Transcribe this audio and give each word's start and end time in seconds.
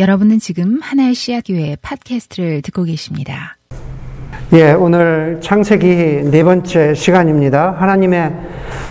여러분은 0.00 0.38
지금 0.38 0.78
하나의 0.80 1.14
씨앗 1.14 1.44
교회 1.46 1.76
팟캐스트를 1.82 2.62
듣고 2.62 2.84
계십니다. 2.84 3.58
예, 4.54 4.72
오늘 4.72 5.40
창세기 5.42 6.30
네 6.30 6.42
번째 6.42 6.94
시간입니다. 6.94 7.76
하나님의 7.78 8.32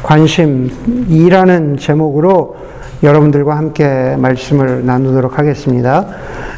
관심이라는 0.04 1.78
제목으로 1.78 2.58
여러분들과 3.02 3.58
함께 3.58 4.16
말씀을 4.20 4.86
나누도록 4.86 5.40
하겠습니다. 5.40 6.06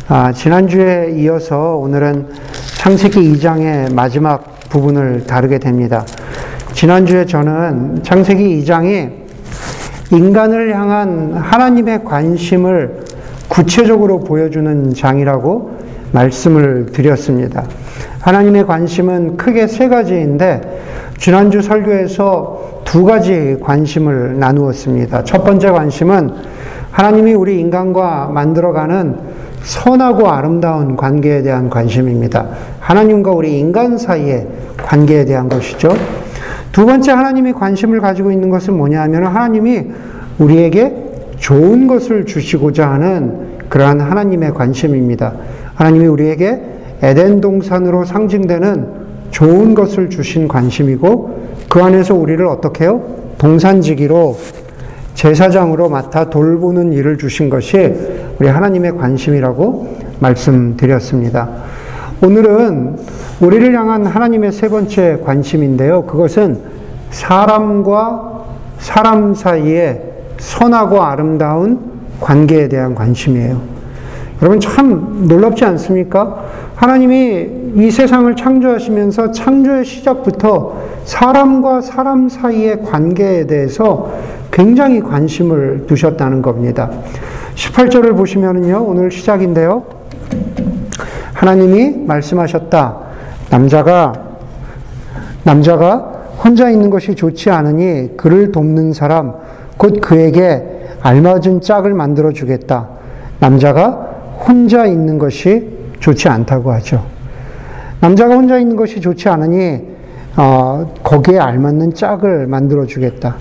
아, 0.10 0.34
지난주에 0.34 1.16
이어서 1.16 1.78
오늘은 1.78 2.28
창세기 2.78 3.22
2장의 3.32 3.94
마지막 3.94 4.60
부분을 4.68 5.26
다루게 5.28 5.60
됩니다. 5.60 6.06
지난주에 6.74 7.26
저는 7.26 8.04
창세기 8.04 8.62
2장이 8.62 9.12
인간을 10.12 10.76
향한 10.76 11.36
하나님의 11.36 12.04
관심을 12.04 13.11
구체적으로 13.52 14.22
보여주는 14.22 14.94
장이라고 14.94 15.72
말씀을 16.14 16.86
드렸습니다. 16.94 17.66
하나님의 18.22 18.66
관심은 18.66 19.36
크게 19.36 19.68
세 19.68 19.90
가지인데 19.90 20.62
지난주 21.18 21.62
설교에서 21.62 22.82
두 22.86 23.04
가지 23.04 23.58
관심을 23.60 24.40
나누었습니다. 24.40 25.26
첫 25.26 25.44
번째 25.44 25.72
관심은 25.72 26.32
하나님이 26.92 27.34
우리 27.34 27.60
인간과 27.60 28.28
만들어가는 28.34 29.18
선하고 29.64 30.30
아름다운 30.30 30.96
관계에 30.96 31.42
대한 31.42 31.70
관심입니다. 31.70 32.48
하나님과 32.80 33.32
우리 33.32 33.60
인간 33.60 33.98
사이의 33.98 34.48
관계에 34.78 35.26
대한 35.26 35.50
것이죠. 35.50 35.90
두 36.72 36.86
번째 36.86 37.12
하나님이 37.12 37.52
관심을 37.52 38.00
가지고 38.00 38.32
있는 38.32 38.50
것은 38.50 38.78
뭐냐 38.78 39.02
하면 39.02 39.26
하나님이 39.26 39.88
우리에게 40.40 41.01
좋은 41.42 41.88
것을 41.88 42.26
주시고자 42.26 42.90
하는 42.90 43.58
그러한 43.68 44.00
하나님의 44.00 44.54
관심입니다. 44.54 45.34
하나님이 45.74 46.06
우리에게 46.06 46.62
에덴 47.02 47.42
동산으로 47.42 48.06
상징되는 48.06 49.02
좋은 49.32 49.74
것을 49.74 50.12
주신 50.12 50.48
관심이고 50.48 51.42
그 51.68 51.82
안에서 51.82 52.14
우리를 52.14 52.46
어떻게 52.46 52.84
해요? 52.84 53.02
동산지기로 53.40 54.38
제사장으로 55.16 55.90
맡아 55.90 56.30
돌보는 56.30 56.94
일을 56.94 57.18
주신 57.18 57.50
것이 57.50 57.92
우리 58.40 58.48
하나님의 58.48 58.98
관심이라고 58.98 59.98
말씀드렸습니다. 60.20 61.50
오늘은 62.24 62.98
우리를 63.40 63.76
향한 63.76 64.06
하나님의 64.06 64.52
세 64.52 64.70
번째 64.70 65.22
관심인데요. 65.26 66.06
그것은 66.06 66.60
사람과 67.10 68.46
사람 68.78 69.34
사이에 69.34 70.11
선하고 70.42 71.02
아름다운 71.02 71.80
관계에 72.20 72.68
대한 72.68 72.96
관심이에요. 72.96 73.62
여러분 74.42 74.60
참 74.60 75.28
놀랍지 75.28 75.64
않습니까? 75.66 76.46
하나님이 76.76 77.48
이 77.76 77.92
세상을 77.92 78.36
창조하시면서 78.36 79.32
창조의 79.32 79.86
시작부터 79.86 80.78
사람과 81.06 81.82
사람 81.82 82.28
사이의 82.28 82.82
관계에 82.82 83.46
대해서 83.46 84.12
굉장히 84.50 85.00
관심을 85.00 85.86
두셨다는 85.86 86.42
겁니다. 86.42 86.90
18절을 87.54 88.18
보시면요. 88.18 88.84
오늘 88.84 89.12
시작인데요. 89.12 89.84
하나님이 91.34 92.04
말씀하셨다. 92.08 92.98
남자가 93.52 94.14
남자가 95.44 96.12
혼자 96.44 96.70
있는 96.72 96.90
것이 96.90 97.14
좋지 97.14 97.52
않으니 97.52 98.18
그를 98.18 98.52
돕는 98.52 98.94
사람 98.94 99.41
곧 99.82 100.00
그에게 100.00 100.64
알맞은 101.02 101.62
짝을 101.62 101.96
만들어 101.96 102.32
주겠다. 102.32 102.88
남자가 103.40 103.88
혼자 104.48 104.86
있는 104.86 105.18
것이 105.18 105.70
좋지 106.00 106.30
않다고 106.30 106.72
하죠. 106.74 107.04
남자가 108.00 108.36
혼자 108.36 108.60
있는 108.60 108.76
것이 108.76 109.02
좋지 109.02 109.28
않으니 109.28 109.82
어, 110.38 110.94
거기에 111.02 111.40
알맞는 111.40 111.96
짝을 111.96 112.46
만들어 112.46 112.86
주겠다. 112.86 113.38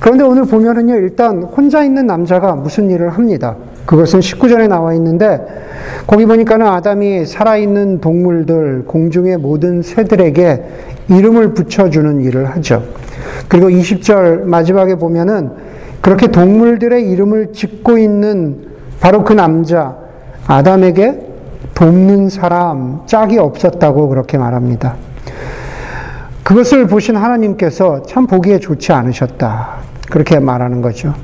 그런데 0.00 0.24
오늘 0.24 0.46
보면은요, 0.46 0.94
일단 0.94 1.42
혼자 1.42 1.84
있는 1.84 2.06
남자가 2.06 2.54
무슨 2.54 2.90
일을 2.90 3.10
합니다. 3.10 3.56
그것은 3.84 4.20
19절에 4.20 4.68
나와 4.68 4.94
있는데, 4.94 5.38
거기 6.06 6.24
보니까는 6.24 6.66
아담이 6.66 7.26
살아있는 7.26 8.00
동물들, 8.00 8.84
공중의 8.86 9.36
모든 9.36 9.82
새들에게 9.82 10.62
이름을 11.08 11.52
붙여주는 11.52 12.22
일을 12.22 12.46
하죠. 12.46 12.82
그리고 13.48 13.68
20절 13.68 14.42
마지막에 14.42 14.96
보면은 14.96 15.50
그렇게 16.00 16.28
동물들의 16.28 17.10
이름을 17.10 17.52
짓고 17.52 17.98
있는 17.98 18.68
바로 19.00 19.24
그 19.24 19.32
남자, 19.32 19.96
아담에게 20.46 21.26
돕는 21.74 22.28
사람, 22.28 23.02
짝이 23.06 23.38
없었다고 23.38 24.08
그렇게 24.08 24.38
말합니다. 24.38 24.96
그것을 26.42 26.86
보신 26.86 27.16
하나님께서 27.16 28.02
참 28.02 28.26
보기에 28.26 28.58
좋지 28.58 28.92
않으셨다. 28.92 29.76
그렇게 30.10 30.38
말하는 30.38 30.80
거죠. 30.80 31.14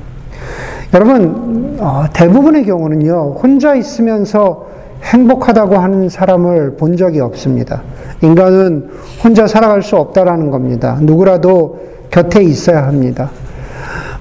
여러분, 0.93 1.77
어, 1.79 2.05
대부분의 2.13 2.65
경우는요, 2.65 3.35
혼자 3.41 3.75
있으면서 3.75 4.67
행복하다고 5.03 5.77
하는 5.77 6.09
사람을 6.09 6.77
본 6.77 6.95
적이 6.95 7.21
없습니다. 7.21 7.81
인간은 8.21 8.89
혼자 9.23 9.47
살아갈 9.47 9.81
수 9.81 9.97
없다라는 9.97 10.51
겁니다. 10.51 10.97
누구라도 11.01 11.79
곁에 12.15 12.41
있어야 12.43 12.87
합니다. 12.87 13.29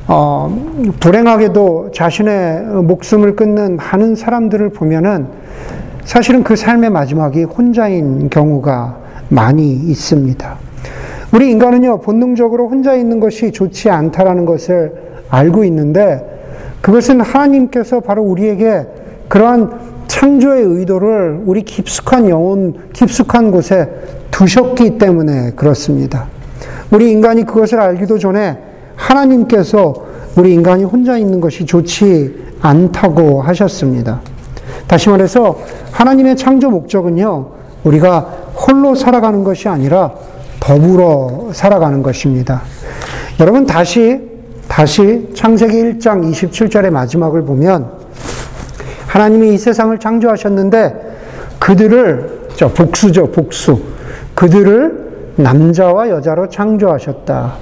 어, 0.09 0.53
불행하게도 0.99 1.93
자신의 1.95 2.83
목숨을 2.83 3.37
끊는 3.37 3.77
많은 3.77 4.17
사람들을 4.17 4.71
보면은 4.71 5.29
사실은 6.05 6.43
그 6.43 6.57
삶의 6.57 6.91
마지막이 6.91 7.45
혼자인 7.45 8.29
경우가 8.31 8.99
많이 9.29 9.73
있습니다. 9.75 10.57
우리 11.33 11.53
인간은요, 11.53 12.01
본능적으로 12.01 12.69
혼자 12.69 12.95
있는 12.95 13.21
것이 13.21 13.53
좋지 13.53 13.91
않다라는 13.91 14.45
것을 14.45 14.93
알고 15.29 15.63
있는데, 15.63 16.21
그것은 16.81 17.21
하나님께서 17.21 18.01
바로 18.01 18.25
우리에게 18.25 18.87
그러한 19.29 19.71
창조의 20.09 20.65
의도를 20.65 21.43
우리 21.47 21.63
깊숙한 21.63 22.29
영혼, 22.29 22.75
깊숙한 22.93 23.53
곳에 23.53 23.89
두셨기 24.33 24.99
때문에 24.99 25.53
그렇습니다. 25.53 26.34
우리 26.95 27.11
인간이 27.11 27.45
그것을 27.45 27.81
알기도 27.81 28.19
전에 28.19 28.57
하나님께서 28.95 29.93
우리 30.37 30.55
인간이 30.55 30.85
혼자 30.85 31.19
있는 31.19 31.41
것이 31.41 31.67
좋지 31.67 32.55
않다고 32.61 33.43
하셨습니다. 33.43 34.21
다시 34.87 35.09
말해서 35.09 35.59
하나님의 35.91 36.37
창조 36.37 36.71
목적은요, 36.71 37.49
우리가 37.83 38.21
홀로 38.55 38.95
살아가는 38.95 39.43
것이 39.43 39.69
아니라 39.69 40.13
더불어 40.61 41.51
살아가는 41.53 42.01
것입니다. 42.01 42.63
여러분 43.41 43.67
다시 43.67 44.21
다시 44.69 45.31
창세기 45.35 45.77
1장 45.99 46.31
27절의 46.31 46.91
마지막을 46.91 47.43
보면 47.43 47.91
하나님이 49.09 49.55
이 49.55 49.59
세상을 49.59 49.99
창조하셨는데 49.99 51.17
그들을 51.59 52.49
저 52.57 52.69
복수죠 52.69 53.33
복수 53.33 53.81
그들을 54.35 55.04
남자와 55.37 56.09
여자로 56.11 56.49
창조하셨다. 56.49 57.55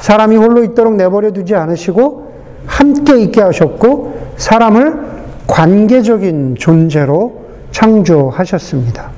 사람이 0.00 0.36
홀로 0.36 0.64
있도록 0.64 0.94
내버려 0.94 1.32
두지 1.32 1.54
않으시고 1.54 2.32
함께 2.66 3.20
있게 3.20 3.40
하셨고 3.40 4.34
사람을 4.36 5.00
관계적인 5.46 6.56
존재로 6.58 7.44
창조하셨습니다. 7.70 9.10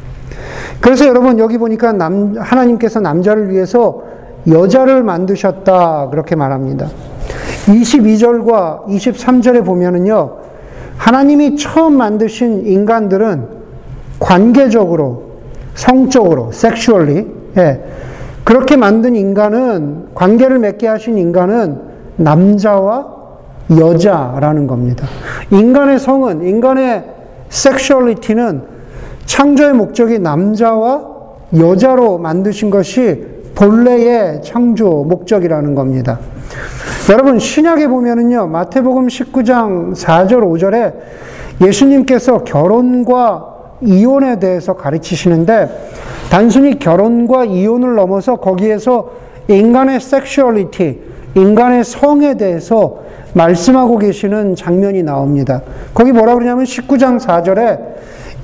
그래서 0.81 1.07
여러분 1.07 1.39
여기 1.39 1.59
보니까 1.59 1.93
남, 1.93 2.35
하나님께서 2.39 3.01
남자를 3.01 3.51
위해서 3.51 4.03
여자를 4.49 5.03
만드셨다 5.03 6.09
그렇게 6.11 6.37
말합니다. 6.37 6.89
22절과 7.67 8.87
23절에 8.87 9.65
보면은요. 9.65 10.37
하나님이 10.99 11.57
처음 11.57 11.97
만드신 11.97 12.67
인간들은 12.67 13.49
관계적으로 14.19 15.25
성적으로 15.75 16.53
섹슈얼리 16.53 17.27
예, 17.57 17.83
그렇게 18.45 18.77
만든 18.77 19.17
인간은 19.17 20.09
관계를 20.15 20.59
맺게 20.59 20.87
하신 20.87 21.19
인간은 21.19 21.81
남자와 22.17 23.17
여자라는 23.77 24.67
겁니다. 24.67 25.07
인간의 25.51 25.99
성은 25.99 26.47
인간의 26.47 27.05
섹슈얼리티는 27.49 28.63
창조의 29.25 29.73
목적이 29.75 30.19
남자와 30.21 31.17
여자로 31.59 32.19
만드신 32.19 32.71
것이 32.71 33.25
본래의 33.55 34.43
창조 34.43 35.05
목적이라는 35.05 35.75
겁니다. 35.75 36.19
여러분, 37.11 37.39
신약에 37.39 37.89
보면은요, 37.89 38.47
마태복음 38.49 39.07
19장 39.07 39.95
4절, 39.95 40.43
5절에 40.43 40.95
예수님께서 41.67 42.45
결혼과 42.45 43.55
이혼에 43.81 44.39
대해서 44.39 44.75
가르치시는데, 44.75 45.69
단순히 46.31 46.79
결혼과 46.79 47.45
이혼을 47.45 47.95
넘어서 47.95 48.37
거기에서 48.37 49.11
인간의 49.49 50.01
섹슈얼리티, 50.01 51.01
인간의 51.35 51.85
성에 51.85 52.37
대해서 52.37 52.99
말씀하고 53.35 53.99
계시는 53.99 54.55
장면이 54.57 55.03
나옵니다. 55.03 55.63
거기 55.95 56.13
뭐라 56.13 56.35
그러냐면 56.35 56.65
19장 56.65 57.21
4절에 57.21 57.79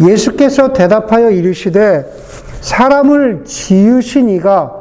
예수께서 0.06 0.72
대답하여 0.72 1.30
이르시되 1.30 2.04
사람을 2.60 3.44
지으신 3.44 4.28
이가 4.30 4.72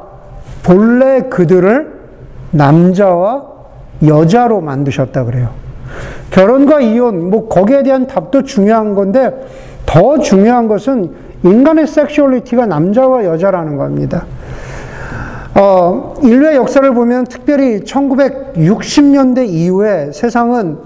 본래 0.63 1.21
그들을 1.23 2.01
남자와 2.51 3.43
여자로 4.05 4.61
만드셨다 4.61 5.25
그래요. 5.25 5.49
결혼과 6.29 6.79
이혼, 6.81 7.29
뭐 7.29 7.47
거기에 7.47 7.83
대한 7.83 8.07
답도 8.07 8.43
중요한 8.43 8.95
건데 8.95 9.31
더 9.85 10.19
중요한 10.19 10.67
것은 10.67 11.30
인간의 11.43 11.87
sexuality가 11.87 12.65
남자와 12.65 13.25
여자라는 13.25 13.77
겁니다. 13.77 14.25
어, 15.55 16.13
인류의 16.21 16.55
역사를 16.55 16.93
보면 16.93 17.25
특별히 17.25 17.81
1960년대 17.81 19.47
이후에 19.47 20.11
세상은 20.13 20.77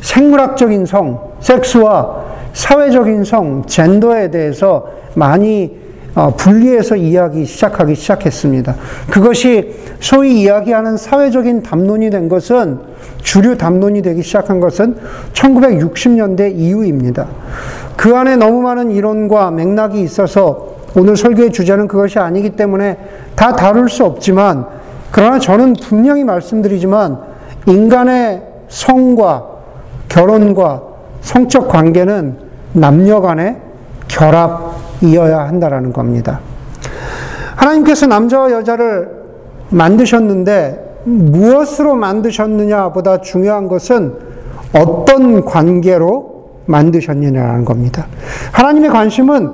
생물학적인 0.00 0.86
성, 0.86 1.32
섹스와 1.40 2.24
사회적인 2.52 3.24
성, 3.24 3.64
젠더에 3.66 4.30
대해서 4.30 4.88
많이 5.14 5.78
어, 6.14 6.34
분리해서 6.36 6.96
이야기 6.96 7.44
시작하기 7.44 7.94
시작했습니다. 7.94 8.74
그것이 9.10 9.76
소위 10.00 10.40
이야기하는 10.40 10.96
사회적인 10.96 11.62
담론이 11.62 12.10
된 12.10 12.28
것은 12.28 12.78
주류 13.22 13.56
담론이 13.56 14.02
되기 14.02 14.22
시작한 14.22 14.58
것은 14.58 14.96
1960년대 15.32 16.52
이후입니다. 16.56 17.28
그 18.00 18.16
안에 18.16 18.36
너무 18.36 18.62
많은 18.62 18.92
이론과 18.92 19.50
맥락이 19.50 20.00
있어서 20.00 20.68
오늘 20.96 21.18
설교의 21.18 21.52
주제는 21.52 21.86
그것이 21.86 22.18
아니기 22.18 22.56
때문에 22.56 22.96
다 23.34 23.52
다룰 23.52 23.90
수 23.90 24.06
없지만 24.06 24.64
그러나 25.10 25.38
저는 25.38 25.74
분명히 25.74 26.24
말씀드리지만 26.24 27.18
인간의 27.66 28.42
성과 28.68 29.44
결혼과 30.08 30.82
성적 31.20 31.68
관계는 31.68 32.38
남녀 32.72 33.20
간의 33.20 33.58
결합이어야 34.08 35.40
한다라는 35.40 35.92
겁니다. 35.92 36.40
하나님께서 37.54 38.06
남자와 38.06 38.50
여자를 38.52 39.10
만드셨는데 39.68 41.02
무엇으로 41.04 41.96
만드셨느냐보다 41.96 43.20
중요한 43.20 43.68
것은 43.68 44.14
어떤 44.74 45.44
관계로 45.44 46.39
만드셨느냐라는 46.70 47.64
겁니다. 47.64 48.06
하나님의 48.52 48.90
관심은 48.90 49.52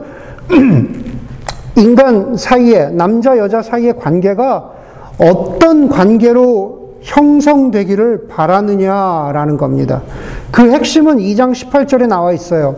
인간 1.76 2.36
사이에, 2.36 2.90
남자, 2.90 3.36
여자 3.36 3.62
사이의 3.62 3.96
관계가 3.96 4.70
어떤 5.18 5.88
관계로 5.88 6.76
형성되기를 7.02 8.26
바라느냐라는 8.28 9.56
겁니다. 9.56 10.02
그 10.50 10.70
핵심은 10.70 11.18
2장 11.18 11.52
18절에 11.52 12.06
나와 12.08 12.32
있어요. 12.32 12.76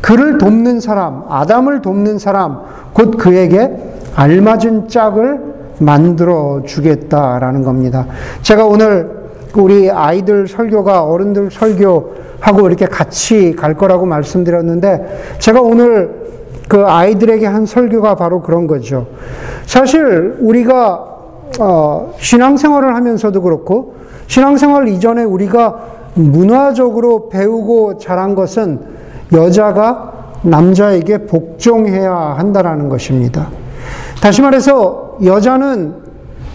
그를 0.00 0.38
돕는 0.38 0.80
사람, 0.80 1.24
아담을 1.28 1.80
돕는 1.80 2.18
사람, 2.18 2.60
곧 2.92 3.16
그에게 3.16 3.70
알맞은 4.14 4.88
짝을 4.88 5.40
만들어 5.78 6.62
주겠다라는 6.66 7.62
겁니다. 7.62 8.06
제가 8.42 8.66
오늘 8.66 9.22
우리 9.54 9.90
아이들 9.90 10.48
설교가 10.48 11.04
어른들 11.04 11.50
설교 11.50 12.21
하고 12.42 12.66
이렇게 12.66 12.86
같이 12.86 13.54
갈 13.56 13.74
거라고 13.74 14.04
말씀드렸는데, 14.04 15.36
제가 15.38 15.60
오늘 15.60 16.22
그 16.68 16.84
아이들에게 16.84 17.46
한 17.46 17.66
설교가 17.66 18.16
바로 18.16 18.42
그런 18.42 18.66
거죠. 18.66 19.06
사실 19.66 20.36
우리가 20.40 21.08
어, 21.60 22.14
신앙생활을 22.18 22.94
하면서도 22.96 23.42
그렇고 23.42 23.94
신앙생활 24.26 24.88
이전에 24.88 25.22
우리가 25.22 25.80
문화적으로 26.14 27.28
배우고 27.28 27.98
자란 27.98 28.34
것은 28.34 28.80
여자가 29.32 30.12
남자에게 30.42 31.26
복종해야 31.26 32.12
한다라는 32.38 32.88
것입니다. 32.88 33.48
다시 34.22 34.42
말해서 34.42 35.18
여자는 35.24 35.94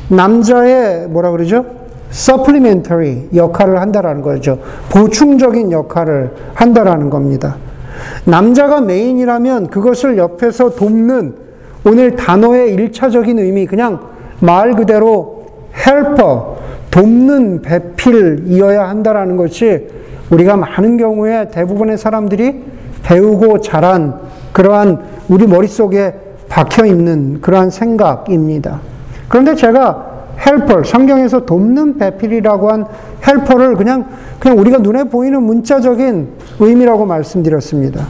남자의 0.09 1.07
뭐라 1.07 1.31
그러죠? 1.31 1.65
Supplementary 2.11 3.27
역할을 3.35 3.79
한다라는 3.81 4.21
거죠. 4.21 4.59
보충적인 4.89 5.71
역할을 5.71 6.31
한다라는 6.53 7.09
겁니다. 7.09 7.57
남자가 8.25 8.81
메인이라면 8.81 9.67
그것을 9.67 10.17
옆에서 10.17 10.71
돕는 10.71 11.35
오늘 11.85 12.15
단어의 12.15 12.73
일차적인 12.73 13.39
의미, 13.39 13.65
그냥 13.65 13.99
말 14.39 14.73
그대로 14.73 15.45
helper, 15.75 16.39
돕는 16.91 17.61
배필이어야 17.61 18.87
한다라는 18.87 19.37
것이 19.37 19.87
우리가 20.29 20.57
많은 20.57 20.97
경우에 20.97 21.49
대부분의 21.49 21.97
사람들이 21.97 22.63
배우고 23.03 23.61
자란 23.61 24.19
그러한 24.51 24.99
우리 25.29 25.47
머릿속에 25.47 26.13
박혀 26.49 26.85
있는 26.85 27.39
그러한 27.41 27.69
생각입니다. 27.69 28.81
그런데 29.29 29.55
제가 29.55 30.06
helper, 30.47 30.83
성경에서 30.83 31.45
돕는 31.45 31.97
배필이라고 31.97 32.71
한 32.71 32.85
helper를 33.27 33.75
그냥, 33.75 34.05
그냥 34.39 34.57
우리가 34.57 34.77
눈에 34.77 35.03
보이는 35.03 35.43
문자적인 35.43 36.29
의미라고 36.59 37.05
말씀드렸습니다. 37.05 38.07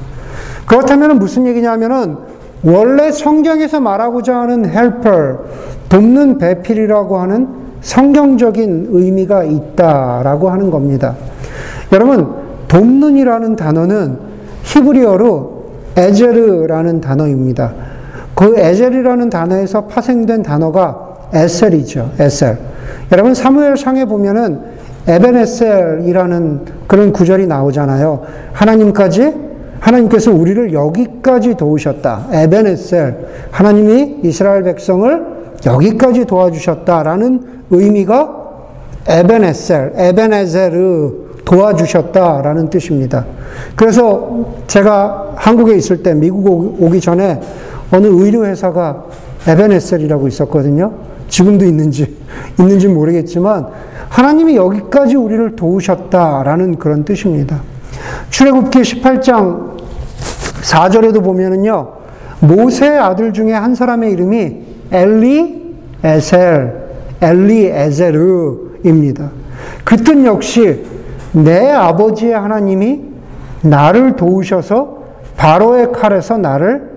그렇다면 0.67 1.17
무슨 1.17 1.47
얘기냐면은 1.47 2.17
원래 2.63 3.11
성경에서 3.11 3.79
말하고자 3.79 4.35
하는 4.35 4.69
helper, 4.69 5.39
돕는 5.89 6.37
배필이라고 6.37 7.17
하는 7.17 7.47
성경적인 7.81 8.87
의미가 8.91 9.43
있다라고 9.43 10.49
하는 10.49 10.69
겁니다. 10.69 11.15
여러분, 11.91 12.35
돕는이라는 12.67 13.55
단어는 13.55 14.17
히브리어로 14.63 15.65
에제르라는 15.95 17.01
단어입니다. 17.01 17.73
그 18.35 18.55
에젤이라는 18.57 19.29
단어에서 19.29 19.85
파생된 19.85 20.43
단어가 20.43 21.06
에셀이죠. 21.33 22.11
에셀. 22.19 22.57
여러분 23.11 23.33
사무엘 23.33 23.77
상에 23.77 24.05
보면은 24.05 24.59
에벤에셀이라는 25.07 26.61
그런 26.87 27.13
구절이 27.13 27.47
나오잖아요. 27.47 28.21
하나님까지 28.53 29.33
하나님께서 29.79 30.31
우리를 30.31 30.73
여기까지 30.73 31.55
도우셨다. 31.55 32.27
에벤에셀. 32.31 33.17
하나님이 33.51 34.19
이스라엘 34.23 34.63
백성을 34.63 35.25
여기까지 35.65 36.25
도와주셨다라는 36.25 37.41
의미가 37.69 38.35
에벤에셀, 39.07 39.93
에벤에제르 39.95 41.27
도와주셨다라는 41.45 42.69
뜻입니다. 42.69 43.25
그래서 43.75 44.45
제가 44.67 45.33
한국에 45.35 45.75
있을 45.75 46.03
때 46.03 46.13
미국 46.13 46.81
오기 46.81 46.99
전에 46.99 47.39
어느 47.91 48.07
의료회사가 48.07 49.05
에벤에셀이라고 49.47 50.27
있었거든요. 50.27 51.06
지금도 51.27 51.65
있는지, 51.65 52.17
있는지 52.59 52.87
모르겠지만, 52.87 53.67
하나님이 54.09 54.55
여기까지 54.55 55.15
우리를 55.15 55.55
도우셨다라는 55.55 56.77
그런 56.77 57.03
뜻입니다. 57.03 57.61
출애굽기 58.29 58.79
18장 58.79 59.77
4절에도 60.61 61.23
보면은요, 61.23 61.93
모세의 62.39 62.99
아들 62.99 63.33
중에 63.33 63.53
한 63.53 63.75
사람의 63.75 64.11
이름이 64.11 64.57
엘리 64.91 65.75
에셀, 66.03 66.73
엘리 67.21 67.65
에제르입니다. 67.65 69.31
그 69.83 69.95
뜻 69.97 70.25
역시 70.25 70.85
내 71.31 71.71
아버지의 71.71 72.33
하나님이 72.33 73.01
나를 73.61 74.15
도우셔서 74.15 74.97
바로의 75.35 75.91
칼에서 75.91 76.37
나를 76.37 76.89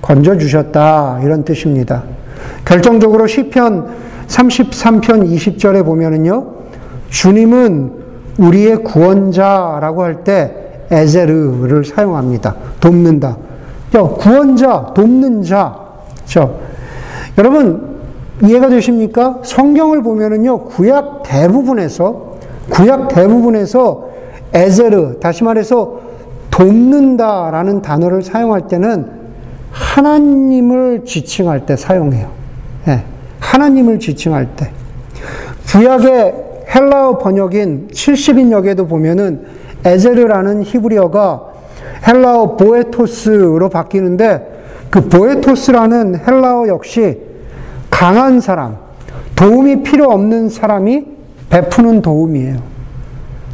건져 0.00 0.36
주셨다 0.36 1.20
이런 1.22 1.44
뜻입니다. 1.44 2.02
결정적으로 2.64 3.26
시편 3.26 3.88
33편 4.28 5.28
20절에 5.28 5.84
보면은요. 5.84 6.46
주님은 7.10 7.92
우리의 8.38 8.82
구원자라고 8.82 10.02
할 10.02 10.24
때 10.24 10.58
에제르를 10.90 11.84
사용합니다. 11.84 12.54
돕는다. 12.80 13.36
야, 13.96 14.02
구원자, 14.02 14.92
돕는 14.94 15.42
자. 15.42 15.74
그렇죠? 16.16 16.60
여러분 17.38 17.98
이해가 18.42 18.68
되십니까? 18.68 19.38
성경을 19.42 20.02
보면은요. 20.02 20.64
구약 20.64 21.22
대부분에서 21.24 22.32
구약 22.70 23.08
대부분에서 23.08 24.08
에제르 24.52 25.18
다시 25.20 25.44
말해서 25.44 26.00
돕는다라는 26.50 27.80
단어를 27.80 28.22
사용할 28.22 28.68
때는 28.68 29.21
하나님을 29.72 31.04
지칭할 31.04 31.66
때 31.66 31.76
사용해요. 31.76 32.30
네, 32.86 33.04
하나님을 33.40 33.98
지칭할 33.98 34.48
때. 34.56 34.70
구약의 35.66 36.34
헬라어 36.74 37.18
번역인 37.18 37.88
70인역에도 37.92 38.88
보면은 38.88 39.46
에제르라는 39.84 40.62
히브리어가 40.62 41.42
헬라어 42.06 42.56
보에토스로 42.56 43.68
바뀌는데 43.68 44.52
그 44.90 45.08
보에토스라는 45.08 46.20
헬라어 46.26 46.68
역시 46.68 47.18
강한 47.90 48.40
사람, 48.40 48.76
도움이 49.34 49.82
필요 49.82 50.10
없는 50.10 50.50
사람이 50.50 51.06
베푸는 51.48 52.02
도움이에요. 52.02 52.58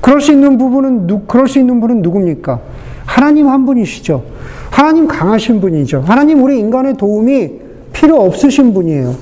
그럴 0.00 0.20
수 0.20 0.32
있는 0.32 0.58
부분은 0.58 1.06
누, 1.06 1.20
그럴 1.26 1.48
수 1.48 1.58
있는 1.58 1.80
분은 1.80 2.02
누굽니까? 2.02 2.60
하나님 3.08 3.48
한 3.48 3.64
분이시죠. 3.64 4.22
하나님 4.70 5.08
강하신 5.08 5.62
분이죠. 5.62 6.04
하나님 6.06 6.42
우리 6.42 6.58
인간의 6.58 6.98
도움이 6.98 7.52
필요 7.94 8.20
없으신 8.20 8.74
분이에요. 8.74 9.14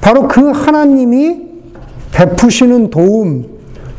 바로 0.00 0.28
그 0.28 0.50
하나님이 0.50 1.42
베푸시는 2.12 2.90
도움, 2.90 3.44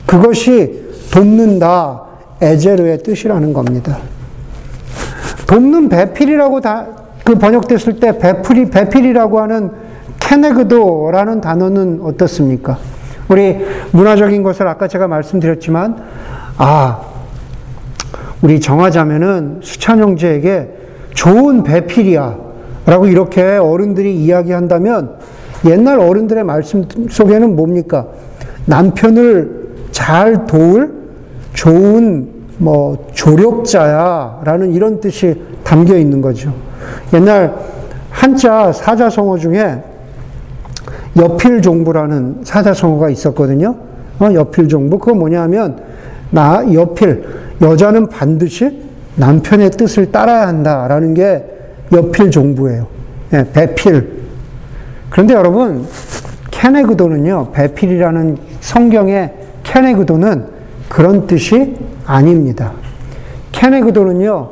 그것이 0.05 0.85
돕는다, 1.11 2.01
에제르의 2.41 3.03
뜻이라는 3.03 3.51
겁니다. 3.51 3.97
돕는 5.47 5.89
배필이라고 5.89 6.61
다, 6.61 6.87
그 7.25 7.35
번역됐을 7.35 7.99
때 7.99 8.17
배필이, 8.17 8.69
배필이라고 8.69 9.41
하는 9.41 9.69
케네그도라는 10.21 11.41
단어는 11.41 11.99
어떻습니까? 12.03 12.77
우리 13.27 13.57
문화적인 13.91 14.43
것을 14.43 14.65
아까 14.67 14.87
제가 14.87 15.09
말씀드렸지만, 15.09 15.97
아, 16.57 17.14
우리 18.45 18.59
정하자면은 18.59 19.61
수찬 19.63 19.97
형제에게 19.97 20.69
좋은 21.15 21.63
배필이야. 21.63 22.45
라고 22.85 23.07
이렇게 23.07 23.41
어른들이 23.41 24.15
이야기한다면 24.23 25.15
옛날 25.65 25.99
어른들의 25.99 26.43
말씀 26.43 26.83
속에는 27.09 27.55
뭡니까? 27.55 28.05
남편을 28.67 29.87
잘 29.89 30.45
도울 30.45 30.93
좋은 31.53 32.27
뭐 32.59 33.07
조력자야 33.15 34.41
라는 34.43 34.73
이런 34.73 34.99
뜻이 34.99 35.41
담겨 35.63 35.97
있는 35.97 36.21
거죠. 36.21 36.53
옛날 37.15 37.55
한자 38.11 38.71
사자성어 38.71 39.39
중에 39.39 39.81
여필종부라는 41.17 42.41
사자성어가 42.43 43.09
있었거든요. 43.09 43.75
어, 44.19 44.31
여필종부. 44.31 44.99
그거 44.99 45.15
뭐냐면, 45.15 45.79
나, 46.29 46.63
여필. 46.71 47.44
여자는 47.61 48.07
반드시 48.07 48.83
남편의 49.15 49.71
뜻을 49.71 50.11
따라야 50.11 50.47
한다라는 50.47 51.13
게 51.13 51.45
여필 51.91 52.31
종부예요. 52.31 52.87
예, 53.33 53.45
배필. 53.51 54.23
그런데 55.09 55.33
여러분, 55.33 55.85
케네그도는요, 56.51 57.51
배필이라는 57.53 58.37
성경의 58.59 59.33
케네그도는 59.63 60.45
그런 60.89 61.27
뜻이 61.27 61.75
아닙니다. 62.05 62.73
케네그도는요, 63.51 64.49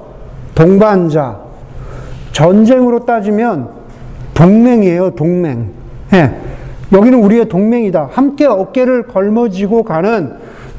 동반자, 0.56 1.40
전쟁으로 2.32 3.06
따지면 3.06 3.70
동맹이에요, 4.34 5.12
동맹. 5.16 5.70
예, 6.14 6.34
여기는 6.92 7.22
우리의 7.24 7.50
동맹이다. 7.50 8.10
함께 8.12 8.46
어깨를 8.46 9.08
걸머쥐고 9.08 9.84
가는 9.84 10.34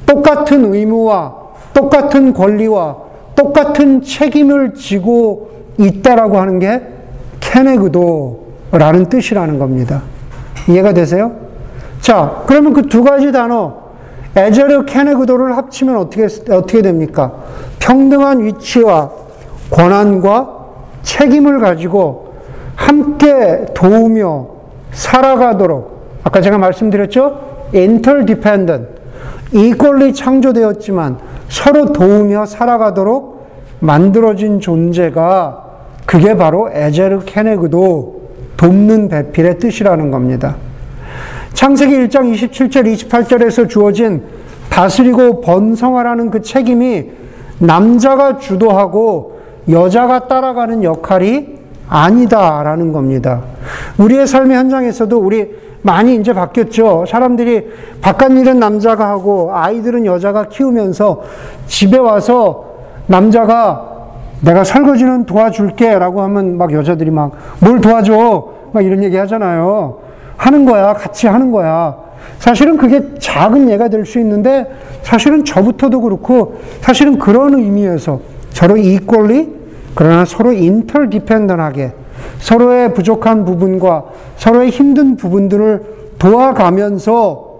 똑같은 0.06 0.72
의무와 0.72 1.43
똑같은 1.74 2.32
권리와 2.32 2.96
똑같은 3.34 4.02
책임을 4.02 4.74
지고 4.74 5.50
있다라고 5.76 6.38
하는 6.38 6.58
게 6.60 6.80
케네그도라는 7.40 9.06
뜻이라는 9.10 9.58
겁니다. 9.58 10.02
이해가 10.68 10.94
되세요? 10.94 11.32
자, 12.00 12.42
그러면 12.46 12.72
그 12.72 12.82
두 12.82 13.02
가지 13.02 13.32
단어, 13.32 13.74
에제르 14.36 14.84
케네그도를 14.84 15.56
합치면 15.56 15.96
어떻게, 15.96 16.24
어떻게 16.24 16.80
됩니까? 16.82 17.32
평등한 17.78 18.44
위치와 18.44 19.10
권한과 19.70 20.64
책임을 21.02 21.60
가지고 21.60 22.34
함께 22.76 23.66
도우며 23.74 24.46
살아가도록, 24.92 26.20
아까 26.24 26.40
제가 26.40 26.58
말씀드렸죠? 26.58 27.68
interdependent, 27.74 28.86
equally 29.52 30.12
창조되었지만 30.12 31.18
서로 31.48 31.92
도우며 31.92 32.46
살아가도록 32.46 33.46
만들어진 33.80 34.60
존재가 34.60 35.64
그게 36.06 36.36
바로 36.36 36.70
에제르 36.72 37.20
케네그도 37.24 38.22
돕는 38.56 39.08
배필의 39.08 39.58
뜻이라는 39.58 40.10
겁니다. 40.10 40.56
창세기 41.54 41.92
1장 41.92 42.32
27절 42.32 43.08
28절에서 43.08 43.68
주어진 43.68 44.22
다스리고 44.70 45.40
번성하라는 45.40 46.30
그 46.30 46.42
책임이 46.42 47.10
남자가 47.58 48.38
주도하고 48.38 49.40
여자가 49.70 50.26
따라가는 50.26 50.82
역할이 50.82 51.54
아니다라는 51.88 52.92
겁니다. 52.92 53.42
우리의 53.98 54.26
삶의 54.26 54.56
현장에서도 54.56 55.16
우리 55.16 55.50
많이 55.84 56.16
이제 56.16 56.32
바뀌었죠. 56.32 57.04
사람들이 57.06 57.68
바깥 58.00 58.32
일은 58.32 58.58
남자가 58.58 59.06
하고 59.10 59.50
아이들은 59.52 60.06
여자가 60.06 60.44
키우면서 60.44 61.22
집에 61.66 61.98
와서 61.98 62.64
남자가 63.06 63.90
내가 64.40 64.64
설거지는 64.64 65.26
도와줄게 65.26 65.98
라고 65.98 66.22
하면 66.22 66.56
막 66.56 66.72
여자들이 66.72 67.10
막 67.10 67.32
뭘 67.60 67.80
도와줘 67.82 68.48
막 68.72 68.84
이런 68.84 69.02
얘기 69.04 69.16
하잖아요. 69.18 69.98
하는 70.38 70.64
거야. 70.64 70.94
같이 70.94 71.26
하는 71.26 71.52
거야. 71.52 71.96
사실은 72.38 72.78
그게 72.78 73.02
작은 73.18 73.68
예가 73.68 73.88
될 73.88 74.06
수 74.06 74.18
있는데 74.20 74.66
사실은 75.02 75.44
저부터도 75.44 76.00
그렇고 76.00 76.56
사실은 76.80 77.18
그런 77.18 77.54
의미에서 77.58 78.20
서로 78.50 78.78
이꼴리 78.78 79.52
그러나 79.94 80.24
서로 80.24 80.50
인터디펜던하게 80.52 81.92
서로의 82.38 82.94
부족한 82.94 83.44
부분과 83.44 84.04
서로의 84.36 84.70
힘든 84.70 85.16
부분들을 85.16 85.82
도와가면서 86.18 87.54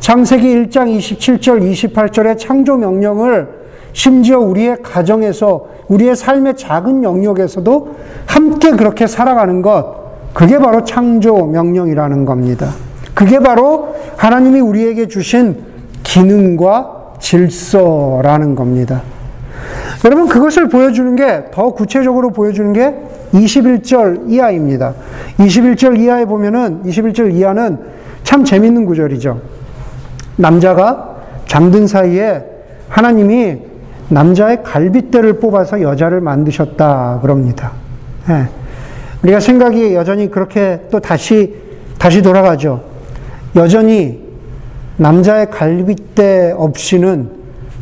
창세기 0.00 0.46
1장 0.46 0.96
27절 0.98 1.92
28절의 1.92 2.38
창조 2.38 2.76
명령을 2.76 3.60
심지어 3.92 4.38
우리의 4.38 4.82
가정에서 4.82 5.66
우리의 5.88 6.16
삶의 6.16 6.56
작은 6.56 7.02
영역에서도 7.02 7.96
함께 8.26 8.70
그렇게 8.70 9.06
살아가는 9.06 9.62
것 9.62 10.00
그게 10.32 10.58
바로 10.58 10.84
창조 10.84 11.46
명령이라는 11.46 12.24
겁니다. 12.24 12.70
그게 13.14 13.40
바로 13.40 13.94
하나님이 14.16 14.60
우리에게 14.60 15.08
주신 15.08 15.64
기능과 16.02 17.14
질서라는 17.18 18.54
겁니다. 18.54 19.02
여러분, 20.04 20.28
그것을 20.28 20.68
보여주는 20.68 21.14
게, 21.16 21.44
더 21.52 21.70
구체적으로 21.70 22.30
보여주는 22.30 22.72
게 22.72 22.94
21절 23.32 24.30
이하입니다. 24.30 24.94
21절 25.38 25.98
이하에 25.98 26.24
보면은, 26.24 26.82
21절 26.84 27.34
이하는 27.34 27.78
참 28.24 28.44
재밌는 28.44 28.86
구절이죠. 28.86 29.40
남자가 30.36 31.16
잠든 31.46 31.86
사이에 31.86 32.44
하나님이 32.88 33.58
남자의 34.08 34.62
갈빗대를 34.62 35.34
뽑아서 35.40 35.82
여자를 35.82 36.20
만드셨다, 36.20 37.20
그럽니다. 37.22 37.72
예. 38.28 38.48
우리가 39.22 39.38
생각이 39.40 39.94
여전히 39.94 40.30
그렇게 40.30 40.80
또 40.90 40.98
다시, 40.98 41.54
다시 41.98 42.22
돌아가죠. 42.22 42.82
여전히 43.56 44.20
남자의 44.96 45.50
갈빗대 45.50 46.54
없이는 46.56 47.30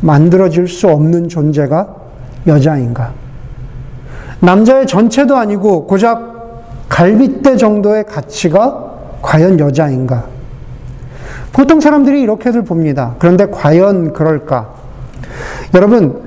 만들어질 0.01 0.67
수 0.67 0.87
없는 0.87 1.29
존재가 1.29 1.95
여자인가? 2.47 3.13
남자의 4.41 4.87
전체도 4.87 5.35
아니고 5.35 5.85
고작 5.85 6.87
갈빗대 6.87 7.57
정도의 7.57 8.05
가치가 8.05 8.93
과연 9.21 9.59
여자인가? 9.59 10.25
보통 11.51 11.79
사람들이 11.79 12.21
이렇게들 12.21 12.63
봅니다. 12.63 13.15
그런데 13.19 13.47
과연 13.47 14.13
그럴까? 14.13 14.73
여러분, 15.75 16.21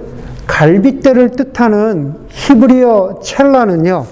갈빗대를 0.47 1.31
뜻하는 1.31 2.15
히브리어 2.29 3.21
첼라는요, 3.23 4.07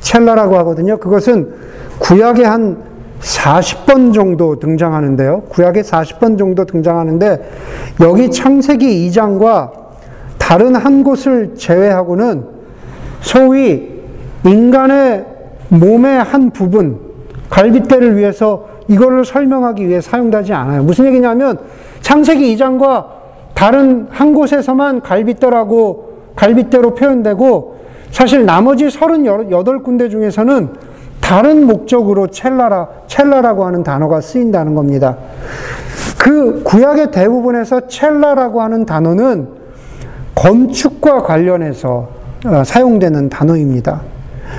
첼라라고 0.00 0.58
하거든요. 0.58 0.98
그것은 0.98 1.54
구약에 1.98 2.44
한 2.44 2.82
40번 3.20 4.12
정도 4.12 4.58
등장하는데요. 4.58 5.42
구약에 5.48 5.82
40번 5.82 6.36
정도 6.36 6.64
등장하는데 6.64 7.50
여기 8.00 8.30
창세기 8.30 9.08
2장과 9.08 9.70
다른 10.38 10.76
한 10.76 11.04
곳을 11.04 11.54
제외하고는 11.56 12.53
소위 13.24 13.88
인간의 14.44 15.24
몸의 15.70 16.22
한 16.22 16.50
부분, 16.50 17.00
갈빗대를 17.48 18.18
위해서 18.18 18.66
이거를 18.86 19.24
설명하기 19.24 19.88
위해 19.88 20.00
사용되지 20.02 20.52
않아요. 20.52 20.82
무슨 20.82 21.06
얘기냐면 21.06 21.58
창세기 22.02 22.54
2장과 22.54 23.06
다른 23.54 24.06
한 24.10 24.34
곳에서만 24.34 25.00
갈빗대라고 25.00 26.12
갈빗대로 26.36 26.94
표현되고 26.94 27.76
사실 28.10 28.44
나머지 28.44 28.86
38군데 28.86 30.10
중에서는 30.10 30.68
다른 31.20 31.66
목적으로 31.66 32.26
첼라라, 32.26 32.88
첼라라고 33.06 33.64
하는 33.64 33.82
단어가 33.82 34.20
쓰인다는 34.20 34.74
겁니다. 34.74 35.16
그 36.18 36.62
구약의 36.62 37.10
대부분에서 37.10 37.86
첼라라고 37.88 38.60
하는 38.60 38.84
단어는 38.84 39.48
건축과 40.34 41.22
관련해서 41.22 41.88
어, 41.88 42.23
사용되는 42.64 43.28
단어입니다. 43.28 44.02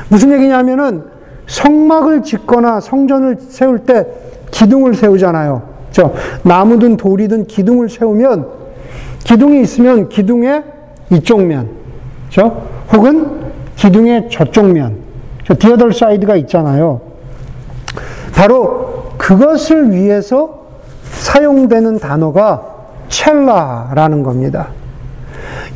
무슨 0.09 0.31
얘기냐면은 0.31 1.03
성막을 1.47 2.23
짓거나 2.23 2.79
성전을 2.79 3.37
세울 3.49 3.79
때 3.79 4.07
기둥을 4.51 4.95
세우잖아요. 4.95 5.61
저 5.91 6.13
나무든 6.43 6.97
돌이든 6.97 7.47
기둥을 7.47 7.89
세우면 7.89 8.47
기둥이 9.23 9.61
있으면 9.61 10.09
기둥의 10.09 10.63
이쪽 11.11 11.43
면, 11.43 11.69
그죠? 12.27 12.67
혹은 12.93 13.45
기둥의 13.75 14.29
저쪽 14.31 14.67
면, 14.71 14.97
the 15.59 15.72
other 15.72 15.93
side가 15.93 16.35
있잖아요. 16.37 17.01
바로 18.33 19.13
그것을 19.17 19.91
위해서 19.91 20.65
사용되는 21.11 21.99
단어가 21.99 22.63
첼라라는 23.09 24.23
겁니다. 24.23 24.69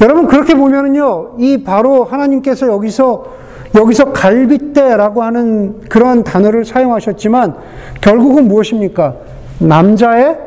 여러분 0.01 0.27
그렇게 0.27 0.55
보면은요, 0.55 1.35
이 1.39 1.63
바로 1.63 2.05
하나님께서 2.05 2.67
여기서 2.67 3.39
여기서 3.75 4.13
갈빗대라고 4.13 5.21
하는 5.21 5.81
그런 5.89 6.23
단어를 6.23 6.65
사용하셨지만 6.65 7.55
결국은 8.01 8.47
무엇입니까? 8.47 9.13
남자의 9.59 10.37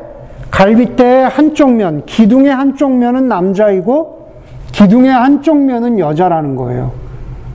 갈빗대의 0.51 1.29
한쪽 1.29 1.71
면, 1.73 2.03
기둥의 2.05 2.53
한쪽 2.53 2.93
면은 2.93 3.29
남자이고 3.29 4.33
기둥의 4.73 5.11
한쪽 5.11 5.57
면은 5.59 5.99
여자라는 5.99 6.57
거예요. 6.57 6.93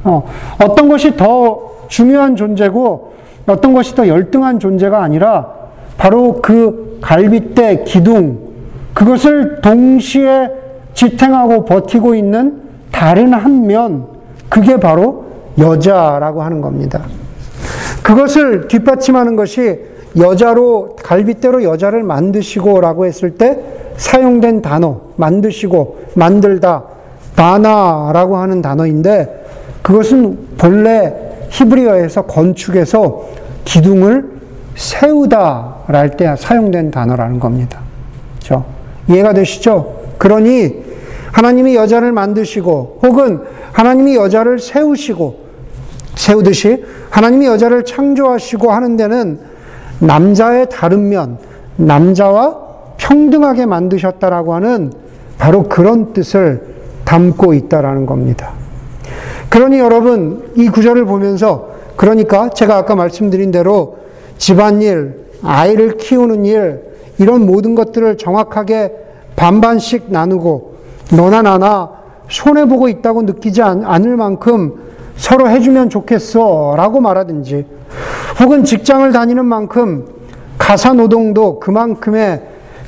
어, 0.04 0.24
어떤 0.64 0.88
것이 0.88 1.18
더 1.18 1.60
중요한 1.90 2.36
존재고 2.36 3.14
어떤 3.48 3.74
것이 3.74 3.96
더 3.96 4.08
열등한 4.08 4.60
존재가 4.60 5.02
아니라 5.02 5.48
바로 5.98 6.42
그 6.42 7.00
갈빗대, 7.02 7.84
기둥, 7.86 8.40
그것을 8.94 9.62
동시에 9.62 10.50
지탱하고 10.98 11.66
버티고 11.66 12.16
있는 12.16 12.60
다른 12.92 13.32
한 13.32 13.68
면, 13.68 14.08
그게 14.50 14.78
바로 14.78 15.26
여자라고 15.60 16.42
하는 16.42 16.60
겁니다. 16.60 17.04
그것을 18.02 18.68
뒷받침하는 18.68 19.36
것이 19.36 19.80
여자로, 20.18 20.96
갈빗대로 21.04 21.64
여자를 21.64 22.02
만드시고 22.02 22.82
라고 22.82 23.06
했을 23.06 23.36
때 23.36 23.60
사용된 23.98 24.64
단어, 24.64 25.02
만드시고, 25.18 26.00
만들다, 26.16 26.84
바나라고 27.36 28.38
하는 28.38 28.64
단어인데 28.64 29.46
그것은 29.84 30.58
본래 30.58 31.14
히브리어에서 31.52 32.24
건축에서 32.24 33.28
기둥을 33.66 34.32
세우다 34.74 35.76
랄 35.90 36.10
때 36.18 36.36
사용된 36.36 36.90
단어라는 36.90 37.40
겁니다. 37.40 37.82
그렇죠? 38.40 38.66
이해가 39.08 39.34
되시죠? 39.34 39.98
그러니 40.18 40.87
하나님이 41.38 41.76
여자를 41.76 42.14
만드시고 42.14 42.98
혹은 43.04 43.42
하나님이 43.72 44.16
여자를 44.16 44.58
세우시고 44.58 45.36
세우듯이 46.16 46.84
하나님이 47.12 47.46
여자를 47.46 47.86
창조하시고 47.86 48.72
하는 48.72 48.98
데는 48.98 49.40
남자의 50.00 50.68
다른 50.68 51.10
면, 51.10 51.38
남자와 51.76 52.58
평등하게 52.98 53.68
만드셨다라고 53.68 54.56
하는 54.56 54.92
바로 55.38 55.62
그런 55.64 56.12
뜻을 56.12 56.74
담고 57.06 57.54
있다라는 57.54 58.08
겁니다. 58.08 58.54
그러니 59.50 59.78
여러분 59.78 60.52
이 60.56 60.70
구절을 60.70 61.06
보면서 61.06 61.70
그러니까 61.98 62.50
제가 62.50 62.78
아까 62.78 62.96
말씀드린 62.96 63.52
대로 63.52 64.00
집안일, 64.40 65.28
아이를 65.44 65.98
키우는 65.98 66.46
일, 66.46 66.82
이런 67.20 67.46
모든 67.46 67.76
것들을 67.76 68.18
정확하게 68.18 68.92
반반씩 69.36 70.06
나누고 70.08 70.67
너나 71.12 71.42
나나 71.42 71.90
손해보고 72.30 72.90
있다고 72.90 73.24
느끼지 73.24 73.62
않을 73.62 74.18
만큼 74.18 74.74
서로 75.16 75.50
해주면 75.50 75.90
좋겠어 75.90 76.76
라고 76.76 77.00
말하든지 77.00 77.66
혹은 78.40 78.64
직장을 78.64 79.12
다니는 79.12 79.46
만큼 79.46 80.06
가사 80.58 80.94
노동도 80.94 81.60
그만큼의 81.60 82.42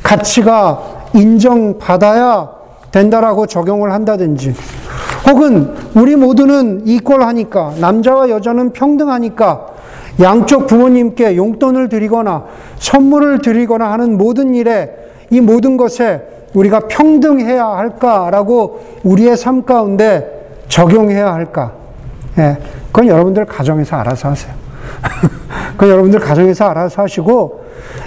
가치가 0.03 1.07
인정받아야 1.13 2.49
된다라고 2.91 3.45
적용을 3.47 3.91
한다든지 3.93 4.53
혹은 5.27 5.75
우리 5.95 6.15
모두는 6.15 6.87
이꼴하니까 6.87 7.73
남자와 7.79 8.29
여자는 8.29 8.73
평등하니까 8.73 9.67
양쪽 10.21 10.67
부모님께 10.67 11.37
용돈을 11.37 11.89
드리거나 11.89 12.45
선물을 12.77 13.39
드리거나 13.39 13.91
하는 13.91 14.17
모든 14.17 14.53
일에 14.53 14.91
이 15.29 15.39
모든 15.39 15.77
것에 15.77 16.38
우리가 16.53 16.81
평등해야 16.87 17.65
할까라고 17.65 18.79
우리의 19.03 19.37
삶 19.37 19.63
가운데 19.63 20.57
적용해야 20.67 21.33
할까? 21.33 21.73
예, 22.37 22.57
그건 22.87 23.07
여러분들 23.07 23.45
가정에서 23.45 23.97
알아서 23.97 24.29
하세요. 24.29 24.53
그건 25.73 25.89
여러분들 25.89 26.19
가정에서 26.19 26.65
알아서 26.65 27.03
하시고, 27.03 27.65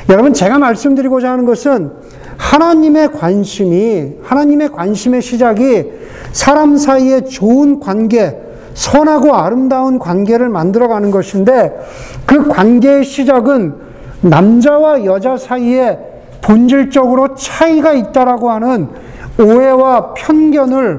여러분 0.08 0.32
제가 0.32 0.58
말씀드리고자 0.58 1.30
하는 1.30 1.44
것은 1.44 1.92
하나님의 2.36 3.12
관심이, 3.12 4.14
하나님의 4.22 4.70
관심의 4.70 5.22
시작이 5.22 5.90
사람 6.32 6.76
사이에 6.76 7.22
좋은 7.22 7.78
관계, 7.78 8.38
선하고 8.74 9.34
아름다운 9.34 9.98
관계를 9.98 10.48
만들어가는 10.48 11.10
것인데 11.10 11.78
그 12.24 12.48
관계의 12.48 13.04
시작은 13.04 13.74
남자와 14.22 15.04
여자 15.04 15.36
사이에 15.36 15.98
본질적으로 16.42 17.34
차이가 17.34 17.92
있다라고 17.92 18.50
하는 18.50 18.88
오해와 19.38 20.14
편견을 20.14 20.98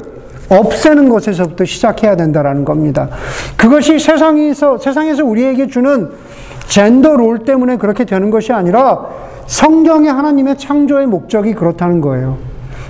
없애는 0.50 1.10
것에서부터 1.10 1.66
시작해야 1.66 2.16
된다라는 2.16 2.66
겁니다. 2.66 3.10
그것이 3.56 4.00
세상에서 4.00 4.78
세상에서 4.78 5.24
우리에게 5.24 5.68
주는 5.68 6.10
젠더 6.68 7.16
롤 7.16 7.40
때문에 7.40 7.78
그렇게 7.78 8.06
되는 8.06 8.30
것이 8.30 8.52
아니라 8.52 9.06
성경의 9.48 10.12
하나님의 10.12 10.58
창조의 10.58 11.08
목적이 11.08 11.54
그렇다는 11.54 12.02
거예요. 12.02 12.38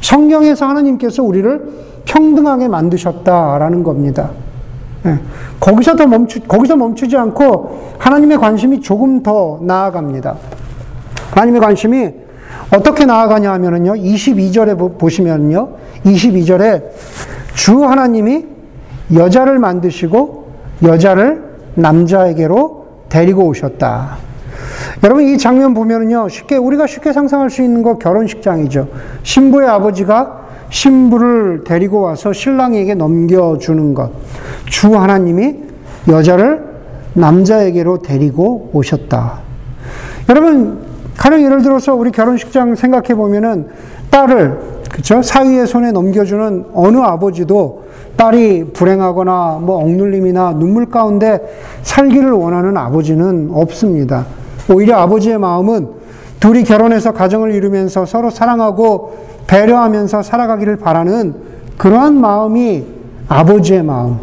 성경에서 0.02 0.68
하나님께서 0.68 1.24
우리를 1.24 1.84
평등하게 2.06 2.68
만드셨다라는 2.68 3.84
겁니다. 3.84 4.32
네. 5.04 5.18
거기서 5.60 5.96
더 5.96 6.06
멈추, 6.08 6.42
거기서 6.42 6.76
멈추지 6.76 7.18
않고 7.18 7.96
하나님의 7.98 8.38
관심이 8.38 8.82
조금 8.82 9.24
더 9.24 9.60
나아갑니다. 9.62 10.36
하나님의 11.32 11.62
관심이 11.62 12.23
어떻게 12.76 13.06
나아가냐 13.06 13.52
하면요. 13.54 13.94
22절에 13.94 14.98
보시면요. 14.98 15.70
22절에 16.06 16.84
주 17.54 17.84
하나님이 17.84 18.46
여자를 19.14 19.60
만드시고 19.60 20.48
여자를 20.84 21.44
남자에게로 21.76 22.86
데리고 23.10 23.46
오셨다. 23.46 24.18
여러분 25.04 25.24
이 25.24 25.38
장면 25.38 25.74
보면은요. 25.74 26.30
쉽게 26.30 26.56
우리가 26.56 26.88
쉽게 26.88 27.14
상상할 27.14 27.50
수 27.50 27.62
있는 27.62 27.84
거 27.84 27.98
결혼식장이죠. 27.98 28.88
신부의 29.22 29.68
아버지가 29.68 30.42
신부를 30.70 31.64
데리고 31.66 32.02
와서 32.02 32.34
신랑에게 32.34 32.96
넘겨주는 32.96 33.94
것. 33.94 34.12
주 34.66 34.96
하나님이 34.96 35.58
여자를 36.08 36.64
남자에게로 37.14 38.02
데리고 38.02 38.72
오셨다. 38.74 39.42
여러분, 40.30 40.93
가령 41.24 41.42
예를 41.42 41.62
들어서 41.62 41.96
우리 41.96 42.12
결혼식장 42.12 42.76
생각해 42.76 43.16
보면은 43.16 43.68
딸을, 44.12 44.60
그쵸? 44.92 45.22
사위의 45.22 45.68
손에 45.68 45.94
넘겨주는 45.94 46.66
어느 46.74 46.98
아버지도 46.98 47.84
딸이 48.18 48.74
불행하거나 48.74 49.60
뭐 49.62 49.78
억눌림이나 49.78 50.56
눈물 50.60 50.90
가운데 50.90 51.40
살기를 51.82 52.32
원하는 52.32 52.76
아버지는 52.76 53.52
없습니다. 53.54 54.26
오히려 54.70 54.98
아버지의 54.98 55.38
마음은 55.38 55.88
둘이 56.42 56.66
결혼해서 56.66 57.14
가정을 57.14 57.54
이루면서 57.54 58.06
서로 58.06 58.30
사랑하고 58.30 59.16
배려하면서 59.48 60.24
살아가기를 60.24 60.76
바라는 60.76 61.36
그러한 61.78 62.20
마음이 62.20 62.84
아버지의 63.30 63.82
마음. 63.82 64.18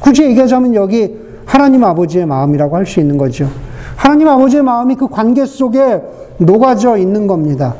굳이 0.00 0.22
얘기하자면 0.22 0.76
여기 0.76 1.16
하나님 1.46 1.82
아버지의 1.82 2.26
마음이라고 2.26 2.76
할 2.76 2.86
수 2.86 3.00
있는 3.00 3.18
거죠. 3.18 3.48
하나님 3.96 4.28
아버지의 4.28 4.62
마음이 4.62 4.94
그 4.94 5.08
관계 5.08 5.44
속에 5.44 6.00
녹아져 6.38 6.96
있는 6.96 7.26
겁니다. 7.26 7.74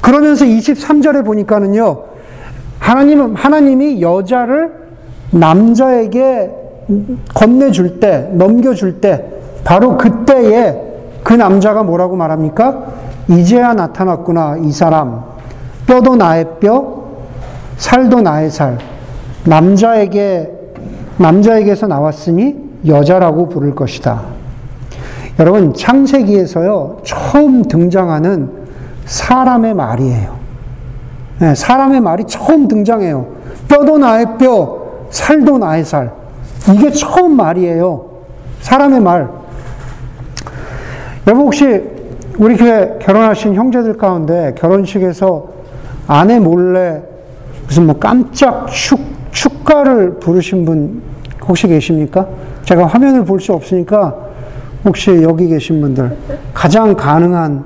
그러면서 0.00 0.44
23절에 0.44 1.24
보니까는요, 1.24 2.02
하나님, 2.78 3.34
하나님이 3.34 4.00
여자를 4.00 4.72
남자에게 5.30 6.50
건네줄 7.34 8.00
때, 8.00 8.30
넘겨줄 8.32 9.00
때, 9.00 9.24
바로 9.64 9.96
그때에 9.96 10.80
그 11.24 11.32
남자가 11.32 11.82
뭐라고 11.82 12.14
말합니까? 12.16 12.86
이제야 13.28 13.74
나타났구나, 13.74 14.58
이 14.62 14.70
사람. 14.70 15.24
뼈도 15.86 16.14
나의 16.14 16.46
뼈, 16.60 17.02
살도 17.76 18.20
나의 18.20 18.50
살. 18.50 18.78
남자에게, 19.44 20.52
남자에게서 21.18 21.88
나왔으니 21.88 22.56
여자라고 22.86 23.48
부를 23.48 23.74
것이다. 23.74 24.35
여러분, 25.38 25.74
창세기에서요, 25.74 26.98
처음 27.04 27.62
등장하는 27.62 28.50
사람의 29.04 29.74
말이에요. 29.74 30.36
네, 31.40 31.54
사람의 31.54 32.00
말이 32.00 32.24
처음 32.24 32.68
등장해요. 32.68 33.26
뼈도 33.68 33.98
나의 33.98 34.38
뼈, 34.38 34.78
살도 35.10 35.58
나의 35.58 35.84
살. 35.84 36.10
이게 36.74 36.90
처음 36.90 37.36
말이에요. 37.36 38.06
사람의 38.60 39.00
말. 39.00 39.28
여러분, 41.26 41.46
혹시 41.46 41.82
우리 42.38 42.56
교회 42.56 42.98
결혼하신 43.00 43.54
형제들 43.54 43.98
가운데 43.98 44.54
결혼식에서 44.56 45.48
아내 46.06 46.38
몰래 46.38 47.02
무슨 47.66 47.86
뭐 47.86 47.98
깜짝 47.98 48.68
축, 48.68 49.00
축가를 49.32 50.18
부르신 50.20 50.64
분 50.64 51.02
혹시 51.46 51.66
계십니까? 51.66 52.26
제가 52.64 52.86
화면을 52.86 53.24
볼 53.24 53.40
수 53.40 53.52
없으니까 53.52 54.25
혹시 54.86 55.22
여기 55.22 55.48
계신 55.48 55.80
분들 55.80 56.16
가장 56.54 56.94
가능한 56.94 57.64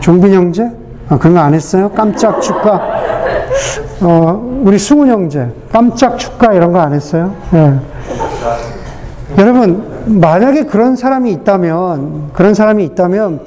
종빈 0.00 0.34
형제? 0.34 0.68
아, 1.08 1.16
그런 1.18 1.34
거 1.34 1.40
안 1.40 1.54
했어요? 1.54 1.90
깜짝 1.94 2.40
축가? 2.42 2.82
어, 4.00 4.60
우리 4.64 4.78
승훈 4.78 5.08
형제, 5.08 5.48
깜짝 5.70 6.18
축가 6.18 6.52
이런 6.52 6.72
거 6.72 6.80
안 6.80 6.92
했어요? 6.92 7.34
네. 7.52 7.78
여러분, 9.38 9.84
만약에 10.06 10.64
그런 10.64 10.96
사람이 10.96 11.30
있다면, 11.32 12.30
그런 12.32 12.54
사람이 12.54 12.84
있다면, 12.84 13.40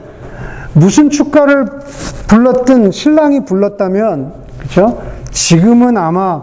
무슨 0.73 1.09
축가를 1.09 1.65
불렀든 2.27 2.91
신랑이 2.91 3.43
불렀다면, 3.45 4.31
그죠? 4.59 5.01
지금은 5.31 5.97
아마 5.97 6.41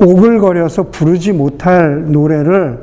오글거려서 0.00 0.84
부르지 0.84 1.32
못할 1.32 2.04
노래를 2.12 2.78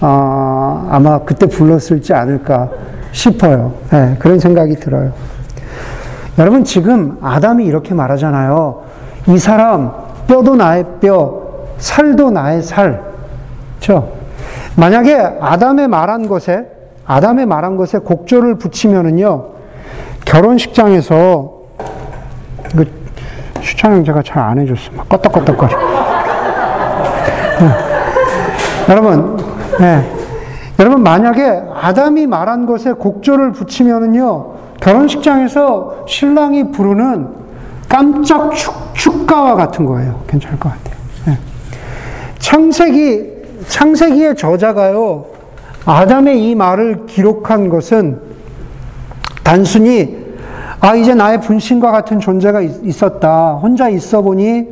어, 0.00 0.88
아마 0.90 1.18
그때 1.20 1.46
불렀을지 1.46 2.14
않을까 2.14 2.68
싶어요. 3.12 3.74
네, 3.90 4.16
그런 4.18 4.38
생각이 4.38 4.76
들어요. 4.76 5.12
여러분 6.38 6.64
지금 6.64 7.18
아담이 7.20 7.64
이렇게 7.64 7.92
말하잖아요. 7.94 8.82
이 9.28 9.38
사람 9.38 9.92
뼈도 10.26 10.56
나의 10.56 10.84
뼈, 11.00 11.42
살도 11.78 12.30
나의 12.30 12.62
살. 12.62 13.02
그렇죠? 13.78 14.12
만약에 14.76 15.14
아담의 15.40 15.88
말한 15.88 16.28
것에 16.28 16.66
아담의 17.04 17.46
말한 17.46 17.76
것에 17.76 17.98
곡조를 17.98 18.56
붙이면은요 18.56 19.46
결혼식장에서 20.24 21.52
그 22.76 22.84
추천형 23.60 24.04
제가 24.04 24.22
잘 24.22 24.42
안 24.42 24.58
해줬어. 24.58 24.92
막 24.96 25.08
껐덕껐덕거려. 25.08 25.68
네. 27.60 27.68
여러분, 28.88 29.36
네. 29.80 30.04
여러분 30.78 31.02
만약에 31.02 31.62
아담이 31.74 32.26
말한 32.26 32.66
것에 32.66 32.92
곡조를 32.92 33.52
붙이면은요 33.52 34.54
결혼식장에서 34.80 36.04
신랑이 36.06 36.70
부르는 36.70 37.28
깜짝 37.88 38.54
축, 38.54 38.74
축가와 38.94 39.54
같은 39.54 39.84
거예요. 39.86 40.22
괜찮을 40.26 40.58
것 40.58 40.70
같아요. 40.70 40.96
네. 41.26 41.38
창세기 42.38 43.30
창세기의 43.68 44.36
저자가요 44.36 45.26
아담의 45.86 46.48
이 46.48 46.54
말을 46.54 47.06
기록한 47.06 47.70
것은 47.70 48.20
단순히 49.42 50.18
아 50.80 50.94
이제 50.94 51.14
나의 51.14 51.40
분신과 51.40 51.90
같은 51.90 52.20
존재가 52.20 52.60
있었다. 52.60 53.54
혼자 53.54 53.88
있어 53.88 54.20
보니 54.20 54.66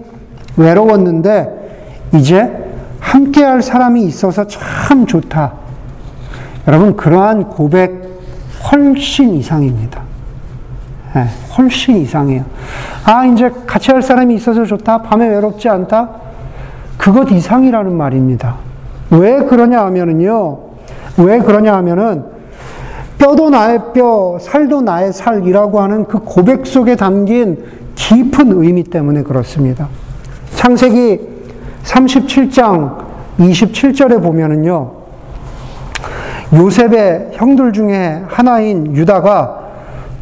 외로웠는데 0.57 2.11
이제 2.15 2.68
함께 3.09 3.43
할 3.43 3.63
사람이 3.63 4.05
있어서 4.05 4.47
참 4.47 5.07
좋다. 5.07 5.55
여러분 6.67 6.95
그러한 6.95 7.45
고백 7.49 8.07
훨씬 8.71 9.35
이상입니다. 9.35 10.03
네, 11.15 11.25
훨씬 11.57 11.97
이상해요. 11.97 12.45
아, 13.07 13.25
이제 13.25 13.51
같이 13.67 13.91
할 13.91 14.03
사람이 14.03 14.35
있어서 14.35 14.67
좋다. 14.67 15.01
밤에 15.03 15.27
외롭지 15.27 15.71
않다. 15.71 16.11
그것 16.99 17.31
이상이라는 17.31 17.97
말입니다. 17.97 18.57
왜 19.11 19.39
그러냐 19.39 19.87
하면은요. 19.87 20.59
왜 21.17 21.39
그러냐 21.39 21.75
하면은 21.77 22.25
뼈도 23.17 23.49
나의 23.49 23.81
뼈, 23.95 24.37
살도 24.39 24.83
나의 24.83 25.15
살이라고 25.15 25.81
하는 25.81 26.05
그 26.05 26.19
고백 26.19 26.67
속에 26.67 26.95
담긴 26.95 27.65
깊은 27.95 28.53
의미 28.63 28.85
때문에 28.85 29.23
그렇습니다. 29.23 29.89
창세기 30.55 31.38
37장 31.89 32.97
27절에 33.39 34.23
보면은요. 34.23 34.93
요셉의 36.55 37.31
형들 37.33 37.73
중에 37.73 38.23
하나인 38.29 38.95
유다가 38.95 39.59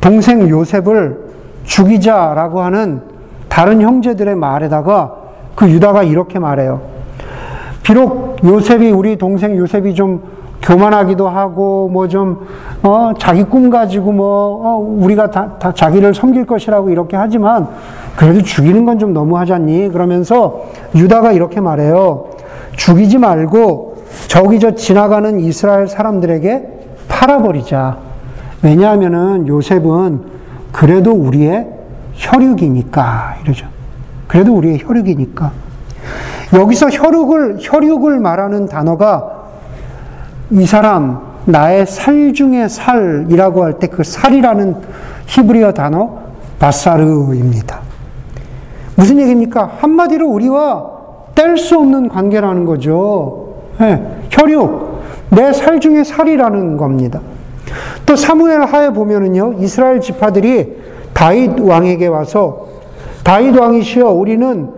동생 0.00 0.48
요셉을 0.48 1.26
죽이자라고 1.64 2.60
하는 2.60 3.02
다른 3.48 3.80
형제들의 3.80 4.34
말에다가 4.36 5.14
그 5.54 5.68
유다가 5.68 6.02
이렇게 6.02 6.38
말해요. 6.38 6.80
비록 7.82 8.36
요셉이 8.44 8.90
우리 8.90 9.16
동생 9.16 9.56
요셉이 9.56 9.94
좀 9.94 10.22
교만하기도 10.62 11.28
하고 11.28 11.88
뭐 11.92 12.08
좀 12.08 12.46
어, 12.82 13.12
자기 13.18 13.44
꿈 13.44 13.70
가지고 13.70 14.12
뭐 14.12 14.60
어, 14.64 14.76
우리가 14.76 15.30
다, 15.30 15.52
다, 15.58 15.72
자기를 15.72 16.14
섬길 16.14 16.46
것이라고 16.46 16.90
이렇게 16.90 17.16
하지만 17.16 17.68
그래도 18.16 18.42
죽이는 18.42 18.84
건 18.86 18.98
좀 18.98 19.12
너무하잖니 19.12 19.90
그러면서 19.92 20.64
유다가 20.94 21.32
이렇게 21.32 21.60
말해요. 21.60 22.30
죽이지 22.76 23.18
말고 23.18 24.04
저기 24.28 24.58
저 24.58 24.74
지나가는 24.74 25.38
이스라엘 25.40 25.86
사람들에게 25.86 26.68
팔아버리자. 27.08 27.98
왜냐하면은 28.62 29.46
요셉은 29.46 30.22
그래도 30.72 31.12
우리의 31.12 31.66
혈육이니까 32.14 33.36
이러죠. 33.44 33.66
그래도 34.26 34.54
우리의 34.56 34.80
혈육이니까. 34.82 35.52
여기서 36.54 36.88
혈육을 36.88 37.58
혈육을 37.60 38.18
말하는 38.20 38.66
단어가 38.66 39.30
이 40.50 40.64
사람 40.64 41.20
나의 41.44 41.86
살 41.86 42.32
중에 42.32 42.68
살이라고 42.68 43.64
할 43.64 43.72
때 43.78 43.88
그 43.88 44.02
살이라는 44.04 44.76
히브리어 45.26 45.72
단어 45.72 46.18
바사르입니다. 46.58 47.85
무슨 48.96 49.20
얘기입니까? 49.20 49.72
한마디로 49.78 50.26
우리와 50.28 50.96
뗄 51.34 51.56
수 51.56 51.78
없는 51.78 52.08
관계라는 52.08 52.64
거죠. 52.64 53.54
네, 53.78 54.02
혈육, 54.30 55.02
내 55.30 55.52
살 55.52 55.80
중에 55.80 56.02
살이라는 56.02 56.76
겁니다. 56.76 57.20
또 58.06 58.16
사무엘 58.16 58.62
하에 58.62 58.90
보면은요, 58.90 59.54
이스라엘 59.58 60.00
지파들이 60.00 60.76
다윗 61.12 61.60
왕에게 61.60 62.06
와서 62.06 62.66
다윗 63.22 63.58
왕이시여 63.58 64.08
우리는 64.10 64.70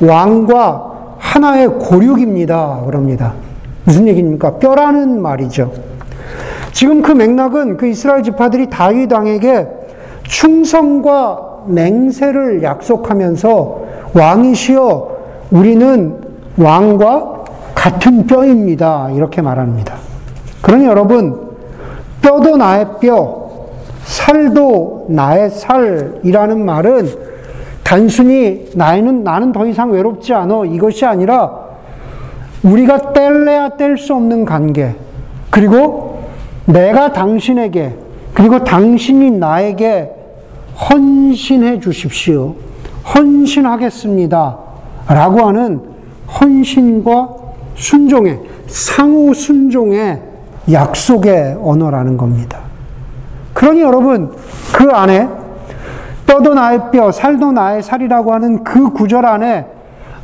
왕과 0.00 1.16
하나의 1.18 1.68
고륙입니다. 1.68 2.82
그럽니다. 2.86 3.34
무슨 3.84 4.08
얘기입니까? 4.08 4.58
뼈라는 4.58 5.20
말이죠. 5.20 5.70
지금 6.72 7.02
그 7.02 7.12
맥락은 7.12 7.76
그 7.76 7.86
이스라엘 7.86 8.22
지파들이 8.22 8.70
다윗 8.70 9.12
왕에게 9.12 9.68
충성과 10.22 11.49
맹세를 11.66 12.62
약속하면서 12.62 13.80
왕이시여 14.14 15.16
우리는 15.50 16.16
왕과 16.56 17.44
같은 17.74 18.26
뼈입니다. 18.26 19.10
이렇게 19.10 19.40
말합니다. 19.42 19.94
그러니 20.62 20.84
여러분, 20.84 21.50
뼈도 22.20 22.56
나의 22.56 22.86
뼈, 23.00 23.50
살도 24.04 25.06
나의 25.08 25.50
살이라는 25.50 26.64
말은 26.64 27.08
단순히 27.82 28.70
나는, 28.74 29.24
나는 29.24 29.52
더 29.52 29.66
이상 29.66 29.90
외롭지 29.90 30.34
않아. 30.34 30.64
이것이 30.66 31.06
아니라 31.06 31.70
우리가 32.62 33.12
뗄래야 33.12 33.70
뗄 33.70 33.96
수 33.96 34.14
없는 34.14 34.44
관계. 34.44 34.94
그리고 35.50 36.20
내가 36.66 37.12
당신에게, 37.12 37.94
그리고 38.34 38.62
당신이 38.62 39.30
나에게 39.32 40.19
헌신해 40.88 41.80
주십시오. 41.80 42.54
헌신하겠습니다. 43.14 44.58
라고 45.08 45.40
하는 45.46 45.80
헌신과 46.40 47.28
순종의, 47.74 48.40
상호 48.66 49.34
순종의 49.34 50.22
약속의 50.70 51.58
언어라는 51.62 52.16
겁니다. 52.16 52.60
그러니 53.52 53.80
여러분, 53.80 54.32
그 54.72 54.90
안에 54.90 55.28
뼈도 56.26 56.54
나의 56.54 56.90
뼈, 56.92 57.10
살도 57.10 57.52
나의 57.52 57.82
살이라고 57.82 58.32
하는 58.32 58.62
그 58.62 58.92
구절 58.92 59.26
안에 59.26 59.66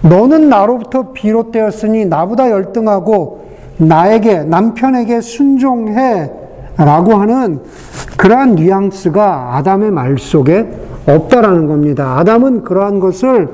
너는 0.03 0.49
나로부터 0.49 1.13
비롯되었으니 1.13 2.05
나보다 2.07 2.51
열등하고 2.51 3.47
나에게, 3.79 4.45
남편에게 4.45 5.21
순종해 5.21 6.31
라고 6.77 7.15
하는 7.15 7.61
그러한 8.17 8.55
뉘앙스가 8.55 9.57
아담의 9.57 9.91
말 9.91 10.19
속에 10.19 10.69
없다라는 11.07 11.67
겁니다. 11.67 12.19
아담은 12.19 12.65
그러한 12.65 13.01
것을 13.01 13.49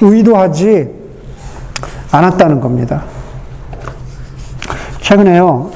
의도하지 0.00 0.90
않았다는 2.12 2.60
겁니다. 2.60 3.04
최근에요, 5.00 5.70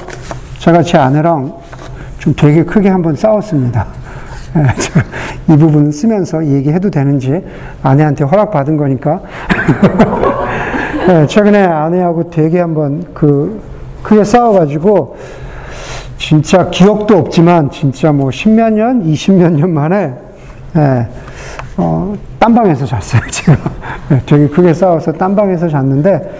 제가 0.59 0.83
제 0.83 0.98
아내랑 0.98 1.55
좀 2.18 2.35
되게 2.37 2.64
크게 2.64 2.88
한번 2.88 3.16
싸웠습니다. 3.16 3.87
예, 4.57 5.52
이 5.52 5.57
부분 5.57 5.90
쓰면서 5.90 6.44
얘기해도 6.44 6.90
되는지 6.90 7.42
아내한테 7.83 8.24
허락받은 8.24 8.76
거니까. 8.76 9.20
네, 11.07 11.26
최근에 11.26 11.64
아내하고 11.64 12.31
되게 12.31 12.61
한번 12.61 13.07
그 13.14 13.61
크게 14.02 14.24
싸워가지고 14.24 15.16
진짜 16.23 16.71
기억도 16.71 17.19
없지만 17.19 17.69
진짜 17.69 18.13
뭐 18.13 18.31
십몇 18.31 18.75
년, 18.75 19.05
이십몇 19.05 19.55
년 19.55 19.75
만에 19.75 20.15
네, 20.73 21.09
어, 21.77 22.15
딴 22.39 22.55
방에서 22.55 22.87
잤어요, 22.87 23.23
제가. 23.29 23.59
네, 24.09 24.23
되게 24.25 24.47
크게 24.47 24.73
싸워서 24.73 25.13
딴 25.13 25.35
방에서 25.35 25.69
잤는데, 25.69 26.33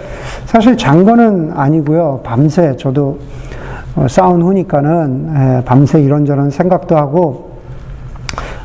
사실 0.45 0.77
잔 0.77 1.03
거는 1.03 1.51
아니고요. 1.53 2.21
밤새 2.23 2.77
저도 2.77 3.19
어, 3.97 4.07
싸운 4.09 4.41
후니까는 4.41 5.33
예, 5.35 5.65
밤새 5.65 6.01
이런저런 6.01 6.49
생각도 6.49 6.95
하고 6.95 7.51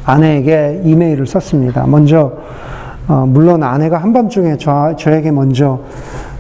아내에게 0.05 0.83
이메일을 0.85 1.27
썼습니다. 1.27 1.85
먼저, 1.89 2.33
어, 3.09 3.27
물론 3.27 3.65
아내가 3.65 3.99
한밤중에 3.99 4.57
저, 4.59 4.95
저에게 4.97 5.33
먼저 5.33 5.81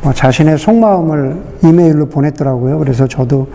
어, 0.04 0.12
자신의 0.14 0.56
속마음을 0.56 1.36
이메일로 1.64 2.06
보냈더라고요. 2.06 2.78
그래서 2.78 3.08
저도 3.08 3.48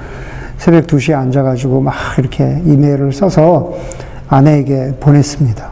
새벽 0.58 0.88
2시에 0.88 1.14
앉아가지고 1.16 1.82
막 1.82 1.94
이렇게 2.18 2.62
이메일을 2.66 3.12
써서 3.12 3.74
아내에게 4.28 4.94
보냈습니다. 5.00 5.70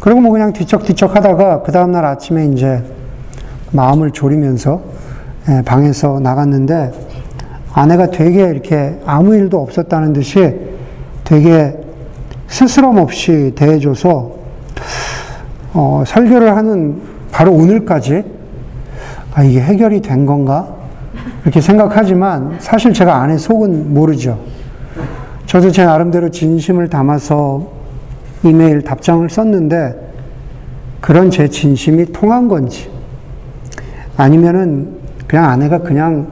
그리고 0.00 0.20
뭐 0.20 0.32
그냥 0.32 0.52
뒤척뒤척 0.52 1.16
하다가 1.16 1.62
그 1.62 1.72
다음날 1.72 2.04
아침에 2.04 2.46
이제 2.46 2.82
마음을 3.72 4.10
졸이면서 4.12 4.80
예, 5.48 5.62
방에서 5.62 6.20
나갔는데 6.20 6.92
아내가 7.72 8.10
되게 8.10 8.42
이렇게 8.48 8.98
아무 9.04 9.34
일도 9.34 9.60
없었다는 9.60 10.12
듯이 10.12 10.54
되게 11.24 11.76
스스럼 12.48 12.98
없이 12.98 13.52
대해줘서 13.54 14.36
어, 15.72 16.04
설교를 16.06 16.56
하는 16.56 17.02
바로 17.32 17.52
오늘까지 17.52 18.24
아, 19.34 19.42
이게 19.42 19.60
해결이 19.60 20.00
된 20.00 20.24
건가? 20.24 20.75
이렇게 21.46 21.60
생각하지만 21.60 22.56
사실 22.58 22.92
제가 22.92 23.22
안에 23.22 23.38
속은 23.38 23.94
모르죠. 23.94 24.36
저도 25.46 25.70
제 25.70 25.84
나름대로 25.84 26.28
진심을 26.28 26.88
담아서 26.90 27.70
이메일 28.42 28.82
답장을 28.82 29.30
썼는데 29.30 29.94
그런 31.00 31.30
제 31.30 31.46
진심이 31.46 32.06
통한 32.06 32.48
건지 32.48 32.90
아니면은 34.16 34.96
그냥 35.28 35.48
아내가 35.48 35.78
그냥 35.78 36.26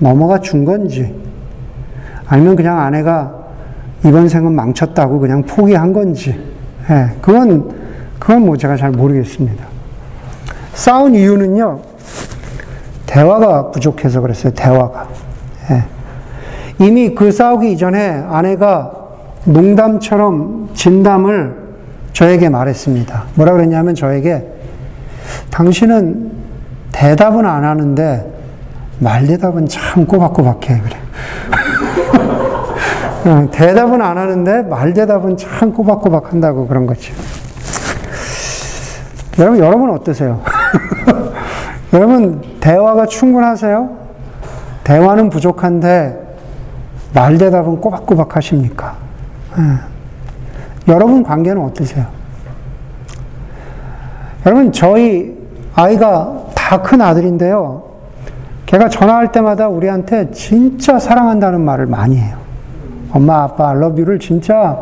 넘어가 0.00 0.40
준 0.40 0.64
건지 0.64 1.14
아니면 2.26 2.56
그냥 2.56 2.80
아내가 2.80 3.32
이번 4.04 4.28
생은 4.28 4.52
망쳤다고 4.56 5.20
그냥 5.20 5.44
포기한 5.44 5.92
건지 5.92 6.36
예, 6.90 7.12
그건 7.20 7.76
그건 8.18 8.44
뭐 8.44 8.56
제가 8.56 8.76
잘 8.76 8.90
모르겠습니다. 8.90 9.64
싸운 10.74 11.14
이유는요 11.14 11.87
대화가 13.18 13.72
부족해서 13.72 14.20
그랬어요. 14.20 14.52
대화가 14.54 15.08
예. 15.70 15.84
이미 16.78 17.16
그 17.16 17.32
싸우기 17.32 17.72
이전에 17.72 18.24
아내가 18.28 18.92
농담처럼 19.44 20.68
진담을 20.74 21.56
저에게 22.12 22.48
말했습니다. 22.48 23.24
뭐라 23.34 23.54
그랬냐면 23.54 23.96
저에게 23.96 24.46
당신은 25.50 26.30
대답은 26.92 27.44
안 27.44 27.64
하는데 27.64 28.32
말 29.00 29.26
대답은 29.26 29.66
참 29.66 30.06
꼬박꼬박해 30.06 30.80
그래. 30.80 30.96
대답은 33.50 34.00
안 34.00 34.16
하는데 34.16 34.62
말 34.62 34.94
대답은 34.94 35.36
참 35.36 35.72
꼬박꼬박 35.72 36.32
한다고 36.32 36.68
그런 36.68 36.86
거죠. 36.86 37.12
여러분 39.40 39.58
여러분 39.58 39.90
어떠세요? 39.90 40.40
여러분 41.92 42.42
대화가 42.60 43.06
충분하세요? 43.06 43.96
대화는 44.84 45.30
부족한데 45.30 46.26
말 47.14 47.38
대답은 47.38 47.80
꼬박꼬박 47.80 48.36
하십니까? 48.36 48.96
예. 49.58 50.92
여러분 50.92 51.22
관계는 51.22 51.62
어떠세요? 51.62 52.06
여러분 54.46 54.72
저희 54.72 55.36
아이가 55.74 56.44
다 56.54 56.82
큰 56.82 57.00
아들인데요. 57.00 57.82
걔가 58.66 58.90
전화할 58.90 59.32
때마다 59.32 59.68
우리한테 59.68 60.30
진짜 60.32 60.98
사랑한다는 60.98 61.62
말을 61.62 61.86
많이 61.86 62.18
해요. 62.18 62.36
엄마, 63.10 63.42
아빠, 63.44 63.70
알러뷰를 63.70 64.18
진짜, 64.18 64.76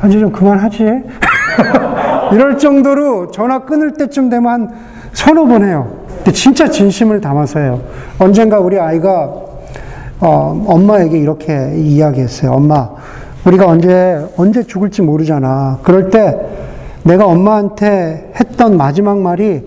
아주 0.00 0.20
좀 0.20 0.30
그만하지? 0.30 0.84
이럴 2.32 2.56
정도로 2.58 3.32
전화 3.32 3.64
끊을 3.64 3.94
때쯤 3.94 4.30
되면 4.30 4.52
한 4.52 4.70
서너 5.12 5.46
번 5.46 5.64
해요. 5.64 5.88
근데 6.16 6.32
진짜 6.32 6.68
진심을 6.68 7.20
담아서 7.20 7.60
해요. 7.60 7.80
언젠가 8.18 8.60
우리 8.60 8.78
아이가, 8.78 9.32
어, 10.20 10.64
엄마에게 10.66 11.18
이렇게 11.18 11.74
이야기했어요. 11.76 12.52
엄마, 12.52 12.90
우리가 13.44 13.66
언제, 13.66 14.24
언제 14.36 14.62
죽을지 14.62 15.02
모르잖아. 15.02 15.78
그럴 15.82 16.10
때 16.10 16.38
내가 17.02 17.26
엄마한테 17.26 18.32
했던 18.38 18.76
마지막 18.76 19.18
말이 19.18 19.62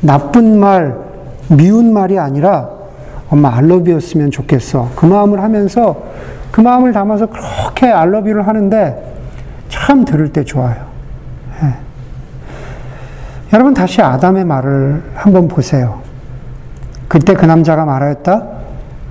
나쁜 0.00 0.58
말, 0.58 0.96
미운 1.48 1.92
말이 1.92 2.18
아니라 2.18 2.70
엄마 3.28 3.54
알러뷰였으면 3.56 4.30
좋겠어. 4.30 4.88
그 4.96 5.06
마음을 5.06 5.42
하면서 5.42 6.02
그 6.50 6.60
마음을 6.60 6.92
담아서 6.92 7.26
그렇게 7.26 7.86
알러뷰를 7.86 8.46
하는데 8.46 9.14
참 9.68 10.04
들을 10.04 10.32
때 10.32 10.44
좋아요. 10.44 10.76
예. 11.62 11.89
여러분 13.52 13.74
다시 13.74 14.00
아담의 14.00 14.44
말을 14.44 15.02
한번 15.14 15.48
보세요. 15.48 16.00
그때 17.08 17.34
그 17.34 17.46
남자가 17.46 17.84
말하였다. 17.84 18.46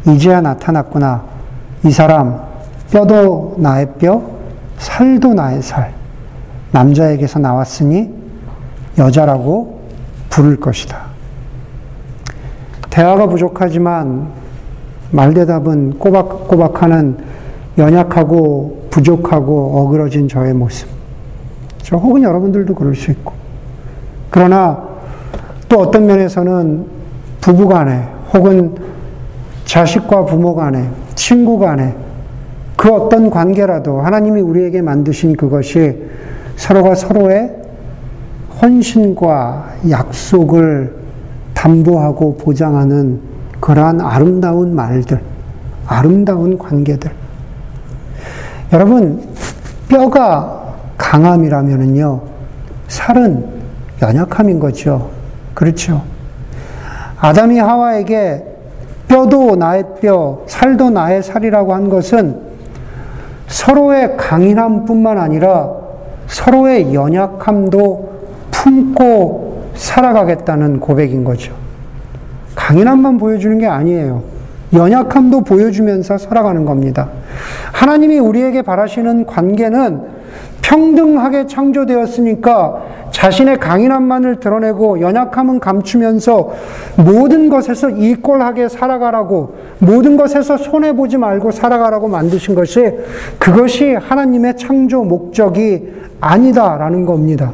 이제야 0.07 0.39
나타났구나. 0.39 1.23
이 1.83 1.91
사람 1.91 2.41
뼈도 2.89 3.55
나의 3.57 3.93
뼈, 3.99 4.21
살도 4.77 5.33
나의 5.33 5.61
살. 5.61 5.93
남자에게서 6.71 7.39
나왔으니 7.39 8.13
여자라고 8.97 9.81
부를 10.29 10.57
것이다. 10.57 10.97
대화가 12.89 13.27
부족하지만 13.27 14.29
말대답은 15.11 15.99
꼬박꼬박하는 15.99 17.17
연약하고 17.77 18.87
부족하고 18.89 19.79
어그러진 19.79 20.29
저의 20.29 20.53
모습. 20.53 20.87
저 21.81 21.97
혹은 21.97 22.23
여러분들도 22.23 22.73
그럴 22.75 22.95
수 22.95 23.11
있고. 23.11 23.38
그러나 24.29 24.89
또 25.67 25.79
어떤 25.79 26.05
면에서는 26.05 26.85
부부 27.41 27.67
간에 27.67 28.07
혹은 28.33 28.75
자식과 29.65 30.25
부모 30.25 30.55
간에 30.55 30.89
친구 31.15 31.59
간에 31.59 31.95
그 32.75 32.93
어떤 32.93 33.29
관계라도 33.29 34.01
하나님이 34.01 34.41
우리에게 34.41 34.81
만드신 34.81 35.35
그것이 35.35 36.03
서로가 36.55 36.95
서로의 36.95 37.55
헌신과 38.61 39.73
약속을 39.89 40.95
담보하고 41.53 42.37
보장하는 42.37 43.19
그러한 43.59 44.01
아름다운 44.01 44.75
말들, 44.75 45.19
아름다운 45.85 46.57
관계들. 46.57 47.11
여러분, 48.71 49.21
뼈가 49.87 50.75
강함이라면요, 50.97 52.21
살은 52.87 53.58
연약함인 54.01 54.59
거죠. 54.59 55.09
그렇죠. 55.53 56.03
아담이 57.19 57.59
하와에게 57.59 58.45
뼈도 59.07 59.55
나의 59.55 59.83
뼈, 60.01 60.43
살도 60.47 60.91
나의 60.91 61.23
살이라고 61.23 61.73
한 61.73 61.89
것은 61.89 62.37
서로의 63.47 64.15
강인함뿐만 64.15 65.17
아니라 65.17 65.71
서로의 66.27 66.93
연약함도 66.93 68.09
품고 68.51 69.71
살아가겠다는 69.75 70.79
고백인 70.79 71.23
거죠. 71.23 71.53
강인함만 72.55 73.17
보여주는 73.17 73.57
게 73.57 73.65
아니에요. 73.65 74.21
연약함도 74.73 75.41
보여주면서 75.41 76.19
살아가는 76.19 76.65
겁니다. 76.65 77.09
하나님이 77.71 78.19
우리에게 78.19 78.61
바라시는 78.61 79.25
관계는 79.25 80.03
평등하게 80.61 81.47
창조되었으니까 81.47 82.83
자신의 83.11 83.59
강인함만을 83.59 84.39
드러내고 84.39 85.01
연약함은 85.01 85.59
감추면서 85.59 86.51
모든 86.97 87.49
것에서 87.49 87.89
이꼴하게 87.89 88.69
살아가라고 88.69 89.55
모든 89.79 90.17
것에서 90.17 90.57
손해 90.57 90.93
보지 90.93 91.17
말고 91.17 91.51
살아가라고 91.51 92.07
만드신 92.07 92.55
것이 92.55 92.91
그것이 93.39 93.93
하나님의 93.93 94.57
창조 94.57 95.03
목적이 95.03 95.93
아니다라는 96.21 97.05
겁니다. 97.05 97.51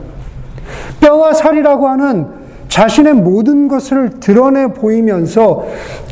뼈와 0.99 1.33
살이라고 1.33 1.87
하는 1.87 2.27
자신의 2.67 3.13
모든 3.13 3.67
것을 3.67 4.19
드러내 4.19 4.67
보이면서 4.67 5.65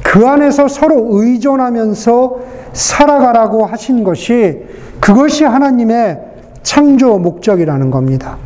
그 0.03 0.25
안에서 0.27 0.67
서로 0.67 1.07
의존하면서 1.11 2.39
살아가라고 2.73 3.65
하신 3.65 4.03
것이 4.03 4.63
그것이 4.99 5.43
하나님의 5.43 6.19
창조 6.61 7.17
목적이라는 7.17 7.91
겁니다. 7.91 8.37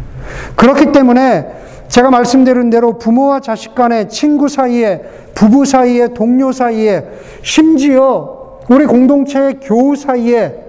그렇기 0.56 0.92
때문에 0.92 1.48
제가 1.88 2.10
말씀드린 2.10 2.70
대로 2.70 2.98
부모와 2.98 3.40
자식 3.40 3.74
간에 3.76 4.08
친구 4.08 4.50
사이에 4.50 5.04
부부 5.34 5.66
사이에 5.66 6.10
동료 6.10 6.52
사이에 6.52 7.06
심지어 7.42 8.60
우리 8.70 8.86
공동체의 8.86 9.60
교우 9.62 9.96
사이에 9.96 10.64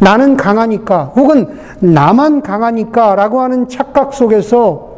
나는 0.00 0.36
강하니까 0.36 1.12
혹은 1.14 1.46
나만 1.78 2.42
강하니까 2.42 3.14
라고 3.14 3.40
하는 3.40 3.68
착각 3.68 4.14
속에서 4.14 4.96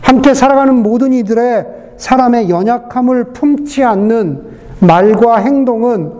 함께 0.00 0.32
살아가는 0.32 0.74
모든 0.74 1.12
이들의 1.12 1.66
사람의 1.96 2.48
연약함을 2.48 3.32
품지 3.32 3.82
않는 3.82 4.42
말과 4.78 5.38
행동은 5.38 6.12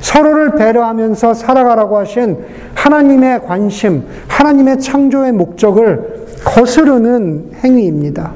서로를 0.00 0.54
배려하면서 0.54 1.34
살아가라고 1.34 1.98
하신 1.98 2.38
하나님의 2.74 3.42
관심, 3.44 4.04
하나님의 4.28 4.80
창조의 4.80 5.32
목적을 5.32 6.11
거스르는 6.52 7.52
행위입니다. 7.64 8.32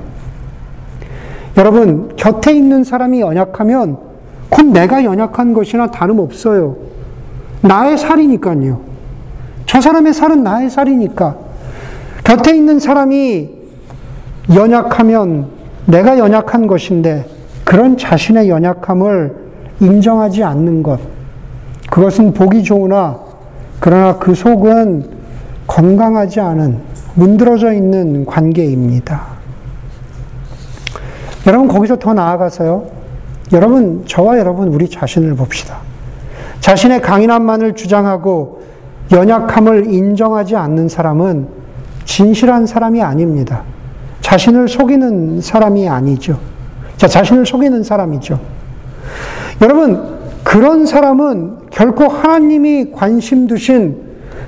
여러분, 1.59 2.14
곁에 2.16 2.55
있는 2.55 2.83
사람이 2.83 3.20
연약하면 3.20 3.98
곧 4.48 4.66
내가 4.66 5.05
연약한 5.05 5.52
것이나 5.52 5.90
다름없어요. 5.90 6.76
나의 7.61 7.98
살이니까요. 7.98 8.81
저 9.66 9.81
사람의 9.81 10.14
살은 10.14 10.42
나의 10.42 10.70
살이니까. 10.70 11.37
곁에 12.24 12.57
있는 12.57 12.79
사람이 12.79 13.50
연약하면 14.55 15.48
내가 15.85 16.18
연약한 16.18 16.66
것인데 16.66 17.26
그런 17.64 17.98
자신의 17.98 18.48
연약함을 18.48 19.35
인정하지 19.81 20.42
않는 20.42 20.83
것. 20.83 21.00
그것은 21.90 22.33
보기 22.33 22.62
좋으나 22.62 23.18
그러나 23.79 24.18
그 24.18 24.35
속은 24.35 25.11
건강하지 25.66 26.40
않은 26.40 26.95
문드러져 27.16 27.72
있는 27.72 28.24
관계입니다. 28.24 29.26
여러분 31.46 31.68
거기서 31.68 31.98
더 31.98 32.14
나아가서요. 32.14 32.87
여러분 33.52 34.05
저와 34.07 34.38
여러분 34.38 34.68
우리 34.68 34.88
자신을 34.88 35.35
봅시다. 35.35 35.79
자신의 36.61 37.00
강인함만을 37.02 37.74
주장하고 37.74 38.62
연약함을 39.12 39.92
인정하지 39.92 40.57
않는 40.57 40.88
사람은 40.88 41.48
진실한 42.05 42.66
사람이 42.66 43.02
아닙니다. 43.02 43.62
자신을 44.20 44.68
속이는 44.68 45.40
사람이 45.40 45.88
아니죠. 45.88 46.38
자, 46.96 47.07
자신을 47.07 47.46
속이는 47.46 47.83
사람이죠. 47.83 48.40
여러분, 49.62 50.16
그런 50.42 50.87
사람은 50.87 51.70
결코 51.70 52.09
하나님이 52.09 52.90
관심 52.92 53.46
두신 53.46 54.02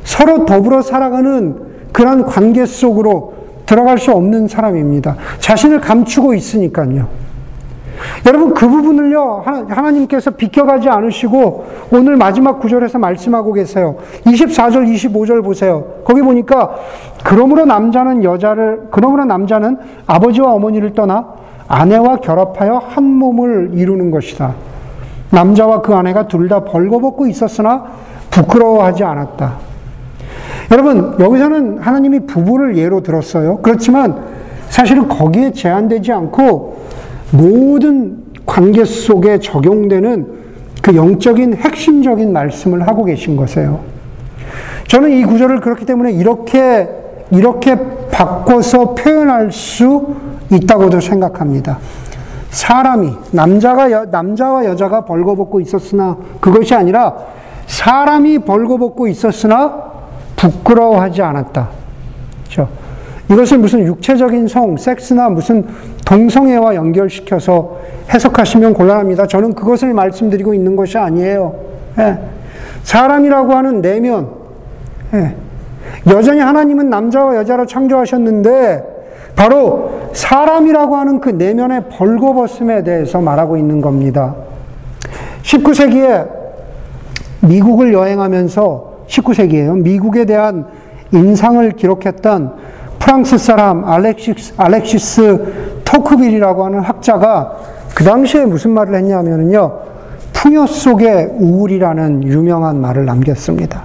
서로 0.05 0.47
더불어 0.47 0.83
살아가는 0.83 1.68
그러 1.93 2.25
관계 2.25 2.65
속으로 2.67 3.35
들어갈 3.67 3.99
수 3.99 4.13
없는 4.13 4.49
사람입니다. 4.49 5.17
자신을 5.41 5.81
감추고 5.81 6.35
있으니까요. 6.35 7.07
여러분 8.27 8.55
그 8.55 8.69
부분을요 8.69 9.43
하나님께서 9.69 10.31
비켜가지 10.31 10.89
않으시고 10.89 11.67
오늘 11.91 12.17
마지막 12.17 12.61
구절에서 12.61 12.99
말씀하고 12.99 13.53
계세요. 13.53 13.97
24절 14.25 14.87
25절 14.95 15.43
보세요. 15.43 15.85
거기 16.05 16.23
보니까 16.23 16.77
그러므로 17.25 17.65
남자는 17.65 18.23
여자를 18.23 18.83
그러므로 18.93 19.25
남자는 19.25 19.79
아버지와 20.07 20.53
어머니를 20.53 20.93
떠나 20.95 21.27
아내와 21.67 22.17
결합하여 22.17 22.83
한 22.89 23.03
몸을 23.05 23.73
이루는 23.75 24.11
것이다. 24.13 24.55
남자와 25.31 25.83
그 25.83 25.95
아내가 25.95 26.29
둘 26.29 26.49
다 26.49 26.65
벌거벗고 26.65 27.27
있었으나 27.27 27.85
부끄러워하지 28.31 29.05
않았다. 29.05 29.68
여러분 30.71 31.17
여기서는 31.19 31.79
하나님이 31.79 32.21
부부를 32.21 32.77
예로 32.77 33.03
들었어요. 33.03 33.59
그렇지만 33.63 34.23
사실은 34.69 35.09
거기에 35.09 35.53
제한되지 35.53 36.13
않고 36.13 36.83
모든 37.31 38.25
관계 38.45 38.85
속에 38.85 39.39
적용되는 39.39 40.27
그 40.83 40.95
영적인 40.95 41.55
핵심적인 41.55 42.33
말씀을 42.33 42.87
하고 42.87 43.05
계신 43.05 43.37
것이에요. 43.37 43.81
저는 44.87 45.11
이 45.11 45.25
구절을 45.25 45.61
그렇기 45.61 45.85
때문에 45.85 46.13
이렇게 46.13 46.89
이렇게 47.31 47.77
바꿔서 48.11 48.95
표현할 48.95 49.53
수 49.53 50.15
있다고도 50.51 51.01
생각합니다. 51.01 51.79
사람이 52.51 53.13
남자가 53.33 53.91
여, 53.91 54.07
남자와 54.07 54.65
여자가 54.65 55.05
벌거벗고 55.05 55.61
있었으나 55.61 56.17
그것이 56.41 56.75
아니라 56.75 57.15
사람이 57.67 58.41
벌거벗고 58.41 59.09
있었으나 59.09 59.98
부끄러워하지 60.39 61.21
않았다. 61.21 61.69
그렇죠? 62.45 62.69
이것을 63.31 63.59
무슨 63.59 63.85
육체적인 63.85 64.49
성, 64.49 64.77
섹스나 64.77 65.29
무슨 65.29 65.67
동성애와 66.07 66.75
연결시켜서 66.75 67.77
해석하시면 68.13 68.73
곤란합니다. 68.73 69.27
저는 69.27 69.53
그것을 69.53 69.93
말씀드리고 69.93 70.55
있는 70.55 70.77
것이 70.77 70.97
아니에요. 70.97 71.55
예. 71.99 72.19
사람이라고 72.85 73.53
하는 73.53 73.83
내면, 73.83 74.31
예. 75.13 75.35
여전히 76.07 76.41
하나님은 76.41 76.89
남자와 76.89 77.37
여자로 77.37 77.67
창조하셨는데, 77.67 78.97
바로 79.37 80.11
사람이라고 80.15 80.97
하는 80.97 81.21
그 81.21 81.29
내면의 81.29 81.85
벌거벗음에 81.91 82.83
대해서 82.83 83.21
말하고 83.21 83.59
있는 83.59 83.83
겁니다. 83.83 84.35
19세기에 85.43 86.29
미국을 87.43 87.93
여행하면서 87.93 88.88
19세기에요. 89.09 89.81
미국에 89.83 90.25
대한 90.25 90.67
인상을 91.13 91.71
기록했던 91.73 92.55
프랑스 92.99 93.39
사람 93.39 93.85
알렉시스, 93.85 94.55
알렉시스 94.57 95.83
토크빌이라고 95.85 96.65
하는 96.67 96.81
학자가 96.81 97.57
그 97.95 98.05
당시에 98.05 98.45
무슨 98.45 98.73
말을 98.73 98.95
했냐면요. 98.97 99.81
풍요 100.33 100.67
속의 100.67 101.31
우울이라는 101.39 102.25
유명한 102.25 102.81
말을 102.81 103.07
남겼습니다. 103.07 103.85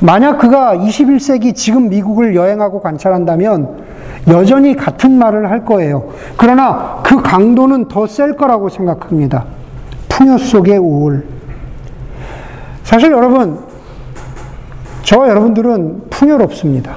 만약 0.00 0.38
그가 0.38 0.76
21세기 0.76 1.54
지금 1.54 1.88
미국을 1.88 2.36
여행하고 2.36 2.80
관찰한다면 2.80 3.84
여전히 4.28 4.76
같은 4.76 5.18
말을 5.18 5.50
할 5.50 5.64
거예요. 5.64 6.10
그러나 6.36 7.00
그 7.04 7.22
강도는 7.22 7.88
더 7.88 8.06
셀 8.06 8.36
거라고 8.36 8.68
생각합니다. 8.68 9.44
풍요 10.08 10.38
속의 10.38 10.78
우울. 10.78 11.24
사실 12.82 13.10
여러분, 13.10 13.58
저와 15.04 15.28
여러분들은 15.28 16.04
풍요롭습니다. 16.10 16.96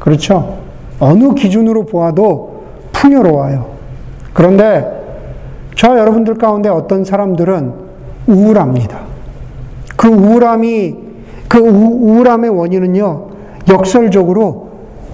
그렇죠? 0.00 0.58
어느 1.00 1.34
기준으로 1.34 1.86
보아도 1.86 2.64
풍요로워요. 2.92 3.66
그런데 4.32 4.98
저 5.76 5.98
여러분들 5.98 6.34
가운데 6.34 6.68
어떤 6.68 7.04
사람들은 7.04 7.72
우울합니다. 8.26 9.00
그 9.96 10.08
우울함이, 10.08 10.96
그 11.48 11.58
우울함의 11.58 12.50
원인은요, 12.50 13.28
역설적으로 13.68 14.68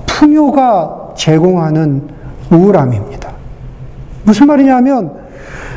풍요가 0.07 1.13
제공하는 1.15 2.09
우울함입니다. 2.51 3.31
무슨 4.25 4.47
말이냐면, 4.47 5.13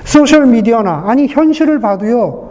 소셜미디어나, 0.04 1.04
아니, 1.08 1.28
현실을 1.28 1.80
봐도요, 1.80 2.47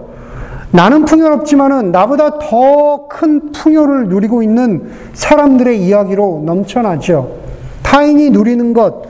나는 0.72 1.04
풍요롭지만은 1.04 1.92
나보다 1.92 2.38
더 2.38 2.96
큰 3.08 3.50
풍요를 3.52 4.08
누리고 4.08 4.42
있는 4.42 4.90
사람들의 5.14 5.80
이야기로 5.82 6.42
넘쳐나죠. 6.44 7.30
타인이 7.82 8.30
누리는 8.30 8.74
것, 8.74 9.04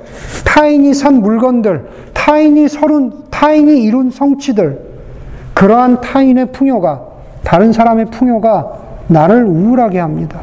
타인이 0.44 0.94
산 0.94 1.20
물건들, 1.20 1.86
타인이 2.12 2.68
서른, 2.68 3.10
타인이 3.30 3.82
이룬 3.82 4.10
성취들, 4.10 4.80
그러한 5.54 6.00
타인의 6.02 6.52
풍요가, 6.52 7.02
다른 7.42 7.72
사람의 7.72 8.06
풍요가 8.06 8.72
나를 9.08 9.44
우울하게 9.44 9.98
합니다. 9.98 10.40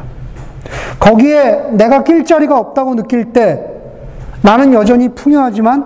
거기에 0.98 1.70
내가 1.72 2.02
낄 2.02 2.24
자리가 2.24 2.58
없다고 2.58 2.96
느낄 2.96 3.32
때 3.32 3.64
나는 4.42 4.72
여전히 4.74 5.08
풍요하지만 5.08 5.84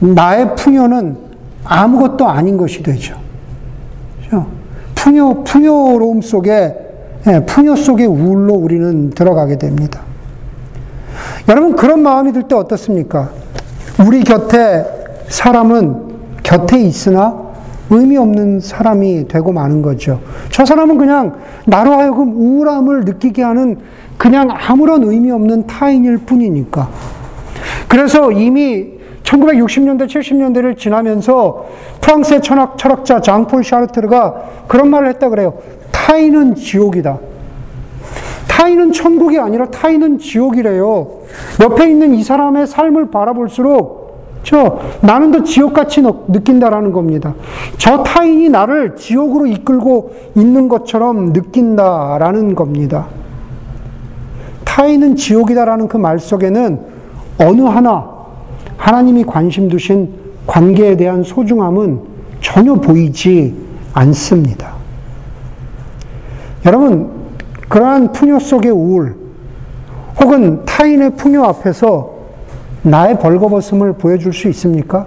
나의 0.00 0.56
풍요는 0.56 1.16
아무것도 1.64 2.28
아닌 2.28 2.56
것이 2.56 2.82
되죠. 2.82 3.25
그렇죠? 4.28 4.46
풍요, 4.94 5.44
풍요로움 5.44 6.20
속에, 6.22 6.74
예, 7.26 7.44
풍요 7.46 7.76
속의 7.76 8.06
우울로 8.06 8.54
우리는 8.54 9.10
들어가게 9.10 9.56
됩니다. 9.58 10.00
여러분, 11.48 11.76
그런 11.76 12.02
마음이 12.02 12.32
들 12.32 12.42
때 12.42 12.54
어떻습니까? 12.54 13.30
우리 14.06 14.22
곁에 14.24 14.84
사람은 15.28 16.06
곁에 16.42 16.78
있으나 16.80 17.46
의미 17.88 18.16
없는 18.16 18.60
사람이 18.60 19.28
되고 19.28 19.52
마는 19.52 19.80
거죠. 19.80 20.20
저 20.50 20.64
사람은 20.64 20.98
그냥 20.98 21.36
나로 21.66 21.92
하여금 21.92 22.34
우울함을 22.34 23.04
느끼게 23.04 23.42
하는 23.42 23.78
그냥 24.18 24.48
아무런 24.50 25.04
의미 25.04 25.30
없는 25.30 25.66
타인일 25.66 26.18
뿐이니까. 26.18 26.88
그래서 27.88 28.32
이미 28.32 28.95
1960년대, 29.26 30.06
70년대를 30.06 30.78
지나면서 30.78 31.66
프랑스의 32.00 32.42
철학, 32.42 32.78
철학자 32.78 33.20
장폴 33.20 33.64
샤르트르가 33.64 34.34
그런 34.68 34.88
말을 34.88 35.08
했다 35.08 35.28
그래요. 35.28 35.54
타인은 35.90 36.54
지옥이다. 36.54 37.18
타인은 38.48 38.92
천국이 38.92 39.38
아니라 39.38 39.66
타인은 39.66 40.18
지옥이래요. 40.18 41.08
옆에 41.60 41.90
있는 41.90 42.14
이 42.14 42.22
사람의 42.22 42.66
삶을 42.66 43.10
바라볼수록 43.10 44.06
저 44.44 44.78
나는 45.00 45.32
더 45.32 45.42
지옥같이 45.42 46.02
느낀다라는 46.28 46.92
겁니다. 46.92 47.34
저 47.78 48.04
타인이 48.04 48.48
나를 48.48 48.94
지옥으로 48.94 49.46
이끌고 49.46 50.12
있는 50.36 50.68
것처럼 50.68 51.32
느낀다라는 51.32 52.54
겁니다. 52.54 53.06
타인은 54.64 55.16
지옥이다라는 55.16 55.88
그 55.88 55.96
말 55.98 56.20
속에는 56.20 56.80
어느 57.40 57.62
하나 57.62 58.15
하나님이 58.76 59.24
관심 59.24 59.68
두신 59.68 60.10
관계에 60.46 60.96
대한 60.96 61.22
소중함은 61.22 62.00
전혀 62.40 62.74
보이지 62.74 63.54
않습니다. 63.92 64.74
여러분, 66.64 67.10
그러한 67.68 68.12
풍요 68.12 68.38
속의 68.38 68.70
우울, 68.70 69.16
혹은 70.20 70.64
타인의 70.64 71.16
풍요 71.16 71.44
앞에서 71.44 72.14
나의 72.82 73.18
벌거벗음을 73.18 73.94
보여줄 73.94 74.32
수 74.32 74.48
있습니까? 74.48 75.06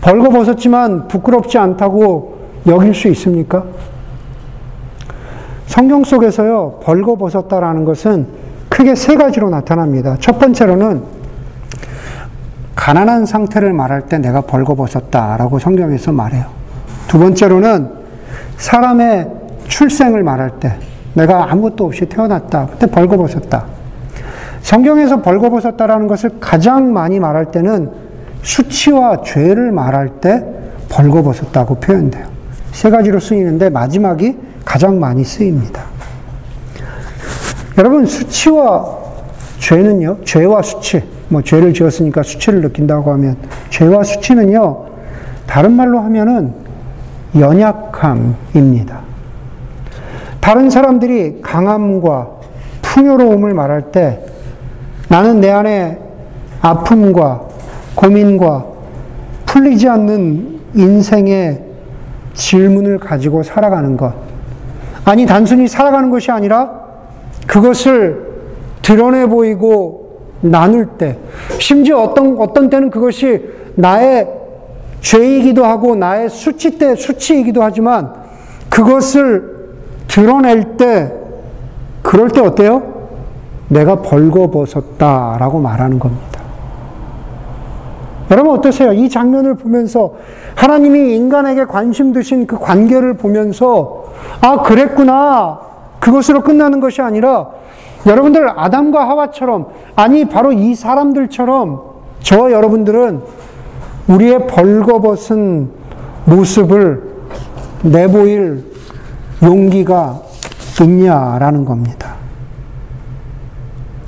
벌거벗었지만 0.00 1.08
부끄럽지 1.08 1.58
않다고 1.58 2.38
여길 2.66 2.94
수 2.94 3.08
있습니까? 3.08 3.64
성경 5.66 6.04
속에서요, 6.04 6.80
벌거벗었다라는 6.82 7.84
것은 7.84 8.26
크게 8.68 8.94
세 8.94 9.14
가지로 9.14 9.48
나타납니다. 9.48 10.16
첫 10.20 10.38
번째로는 10.38 11.21
가난한 12.74 13.26
상태를 13.26 13.72
말할 13.72 14.02
때 14.02 14.18
내가 14.18 14.40
벌거벗었다라고 14.40 15.58
성경에서 15.58 16.12
말해요. 16.12 16.44
두 17.06 17.18
번째로는 17.18 17.90
사람의 18.56 19.28
출생을 19.68 20.22
말할 20.22 20.60
때 20.60 20.76
내가 21.14 21.50
아무것도 21.50 21.84
없이 21.84 22.06
태어났다. 22.06 22.68
그때 22.72 22.86
벌거벗었다. 22.86 23.66
성경에서 24.62 25.22
벌거벗었다라는 25.22 26.06
것을 26.06 26.30
가장 26.40 26.92
많이 26.92 27.20
말할 27.20 27.50
때는 27.50 27.90
수치와 28.42 29.22
죄를 29.22 29.72
말할 29.72 30.20
때 30.20 30.44
벌거벗었다고 30.88 31.76
표현돼요. 31.76 32.26
세 32.72 32.90
가지로 32.90 33.20
쓰이는데 33.20 33.70
마지막이 33.70 34.36
가장 34.64 34.98
많이 34.98 35.24
쓰입니다. 35.24 35.82
여러분, 37.78 38.06
수치와 38.06 38.98
죄는요, 39.58 40.18
죄와 40.24 40.62
수치, 40.62 41.02
뭐 41.32 41.40
죄를 41.40 41.72
지었으니까 41.72 42.22
수치를 42.22 42.60
느낀다고 42.60 43.10
하면, 43.12 43.38
죄와 43.70 44.04
수치는요, 44.04 44.84
다른 45.46 45.72
말로 45.72 45.98
하면은 46.00 46.52
연약함입니다. 47.34 49.00
다른 50.40 50.68
사람들이 50.68 51.40
강함과 51.40 52.28
풍요로움을 52.82 53.54
말할 53.54 53.92
때 53.92 54.20
나는 55.08 55.40
내 55.40 55.50
안에 55.50 55.98
아픔과 56.60 57.48
고민과 57.94 58.66
풀리지 59.46 59.88
않는 59.88 60.60
인생의 60.74 61.62
질문을 62.34 62.98
가지고 62.98 63.42
살아가는 63.42 63.96
것. 63.96 64.12
아니, 65.06 65.24
단순히 65.24 65.66
살아가는 65.66 66.10
것이 66.10 66.30
아니라 66.30 66.70
그것을 67.46 68.32
드러내 68.82 69.26
보이고 69.26 70.01
나눌 70.42 70.86
때, 70.98 71.18
심지어 71.58 72.00
어떤, 72.00 72.36
어떤 72.38 72.68
때는 72.68 72.90
그것이 72.90 73.42
나의 73.74 74.28
죄이기도 75.00 75.64
하고 75.64 75.96
나의 75.96 76.28
수치 76.28 76.78
때 76.78 76.94
수치이기도 76.94 77.62
하지만 77.62 78.12
그것을 78.68 79.76
드러낼 80.08 80.76
때, 80.76 81.12
그럴 82.02 82.28
때 82.28 82.40
어때요? 82.40 82.82
내가 83.68 84.02
벌거벗었다라고 84.02 85.58
말하는 85.60 85.98
겁니다. 85.98 86.42
여러분 88.30 88.52
어떠세요? 88.52 88.92
이 88.92 89.08
장면을 89.08 89.54
보면서 89.54 90.14
하나님이 90.54 91.14
인간에게 91.16 91.66
관심 91.66 92.12
두신 92.12 92.46
그 92.46 92.58
관계를 92.58 93.14
보면서 93.14 94.04
아, 94.40 94.62
그랬구나. 94.62 95.60
그것으로 96.00 96.40
끝나는 96.40 96.80
것이 96.80 97.00
아니라 97.00 97.50
여러분들 98.06 98.48
아담과 98.58 99.08
하와처럼 99.08 99.68
아니 99.96 100.24
바로 100.24 100.52
이 100.52 100.74
사람들처럼 100.74 101.82
저 102.20 102.50
여러분들은 102.50 103.22
우리의 104.08 104.46
벌거벗은 104.46 105.70
모습을 106.24 107.02
내보일 107.82 108.64
용기가 109.42 110.20
있냐라는 110.80 111.64
겁니다. 111.64 112.14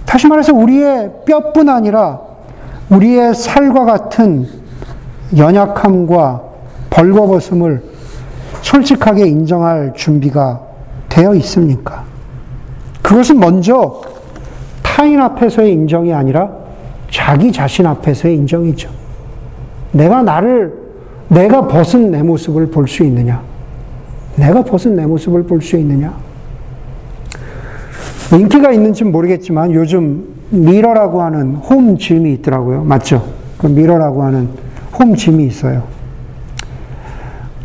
다시 0.06 0.28
말해서 0.28 0.52
우리의 0.54 1.10
뼈뿐 1.26 1.68
아니라 1.68 2.20
우리의 2.90 3.34
살과 3.34 3.84
같은 3.84 4.48
연약함과 5.36 6.42
벌거벗음을 6.90 7.82
솔직하게 8.62 9.26
인정할 9.26 9.92
준비가 9.96 10.60
되어 11.08 11.34
있습니까? 11.34 12.04
그것은 13.04 13.38
먼저 13.38 14.00
타인 14.82 15.20
앞에서의 15.20 15.72
인정이 15.72 16.14
아니라 16.14 16.50
자기 17.10 17.52
자신 17.52 17.84
앞에서의 17.86 18.34
인정이죠. 18.34 18.88
내가 19.92 20.22
나를, 20.22 20.72
내가 21.28 21.68
벗은 21.68 22.10
내 22.10 22.22
모습을 22.22 22.70
볼 22.70 22.88
수 22.88 23.04
있느냐? 23.04 23.42
내가 24.36 24.62
벗은 24.64 24.96
내 24.96 25.04
모습을 25.04 25.42
볼 25.44 25.60
수 25.60 25.76
있느냐? 25.76 26.14
인기가 28.32 28.72
있는지 28.72 29.04
모르겠지만 29.04 29.72
요즘 29.74 30.24
Mirror라고 30.48 31.20
하는 31.20 31.56
home 31.56 31.98
gym이 31.98 32.32
있더라고요. 32.34 32.84
맞죠? 32.84 33.22
그 33.58 33.66
Mirror라고 33.66 34.22
하는 34.22 34.48
home 34.98 35.14
gym이 35.14 35.44
있어요. 35.46 35.82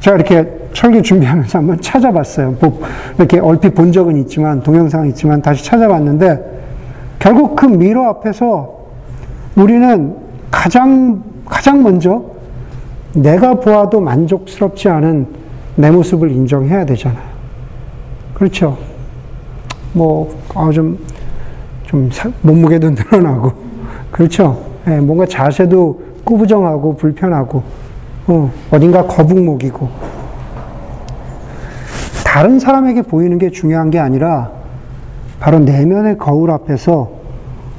제가 0.01 0.17
이렇게 0.17 0.58
설교 0.73 1.01
준비하면서 1.01 1.57
한번 1.59 1.81
찾아봤어요. 1.81 2.55
뭐 2.59 2.81
이렇게 3.17 3.39
얼핏 3.39 3.73
본 3.75 3.91
적은 3.91 4.17
있지만, 4.17 4.61
동영상은 4.61 5.09
있지만 5.09 5.41
다시 5.41 5.63
찾아봤는데 5.63 6.59
결국 7.19 7.55
그 7.55 7.65
Mirror 7.65 8.05
앞에서 8.05 8.79
우리는 9.55 10.15
가장, 10.49 11.21
가장 11.45 11.83
먼저 11.83 12.23
내가 13.13 13.55
보아도 13.55 13.99
만족스럽지 13.99 14.87
않은 14.89 15.27
내 15.75 15.91
모습을 15.91 16.31
인정해야 16.31 16.85
되잖아요. 16.85 17.29
그렇죠? 18.33 18.77
뭐, 19.93 20.33
아, 20.55 20.69
좀, 20.71 20.97
좀 21.85 22.09
몸무게도 22.41 22.91
늘어나고, 23.11 23.51
그렇죠? 24.11 24.63
예, 24.87 24.97
뭔가 24.99 25.25
자세도 25.25 26.01
꾸부정하고 26.23 26.95
불편하고, 26.95 27.63
어, 28.27 28.51
어딘가 28.71 29.05
거북목이고. 29.05 30.08
다른 32.31 32.59
사람에게 32.59 33.01
보이는 33.01 33.39
게 33.39 33.49
중요한 33.49 33.89
게 33.89 33.97
아니라, 33.97 34.51
바로 35.39 35.57
내면의 35.57 36.19
거울 36.19 36.51
앞에서 36.51 37.09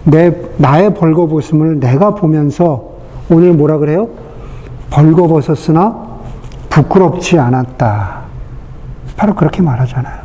내, 0.03 0.35
나의 0.57 0.93
벌거벗음을 0.95 1.79
내가 1.79 2.17
보면서 2.17 2.91
오늘 3.31 3.53
뭐라 3.53 3.79
그래요? 3.79 4.09
벌거벗었으나 4.91 6.05
부끄럽지 6.69 7.39
않았다. 7.39 8.23
바로 9.17 9.37
그렇게 9.37 9.63
말하잖아요. 9.63 10.19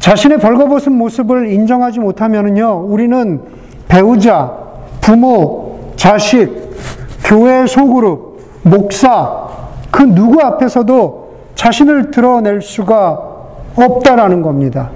자신의 0.00 0.36
벌거벗은 0.36 0.92
모습을 0.92 1.50
인정하지 1.50 2.00
못하면요, 2.00 2.84
우리는 2.86 3.40
배우자, 3.88 4.52
부모, 5.00 5.92
자식, 5.96 6.52
교회 7.24 7.66
소그룹, 7.66 8.38
목사, 8.64 9.48
그 9.90 10.02
누구 10.02 10.42
앞에서도 10.42 11.23
자신을 11.64 12.10
드러낼 12.10 12.60
수가 12.60 13.18
없다라는 13.74 14.42
겁니다. 14.42 14.90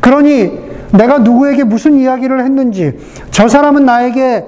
그러니 0.00 0.60
내가 0.92 1.20
누구에게 1.20 1.64
무슨 1.64 1.96
이야기를 1.96 2.44
했는지, 2.44 2.98
저 3.30 3.48
사람은 3.48 3.86
나에게 3.86 4.44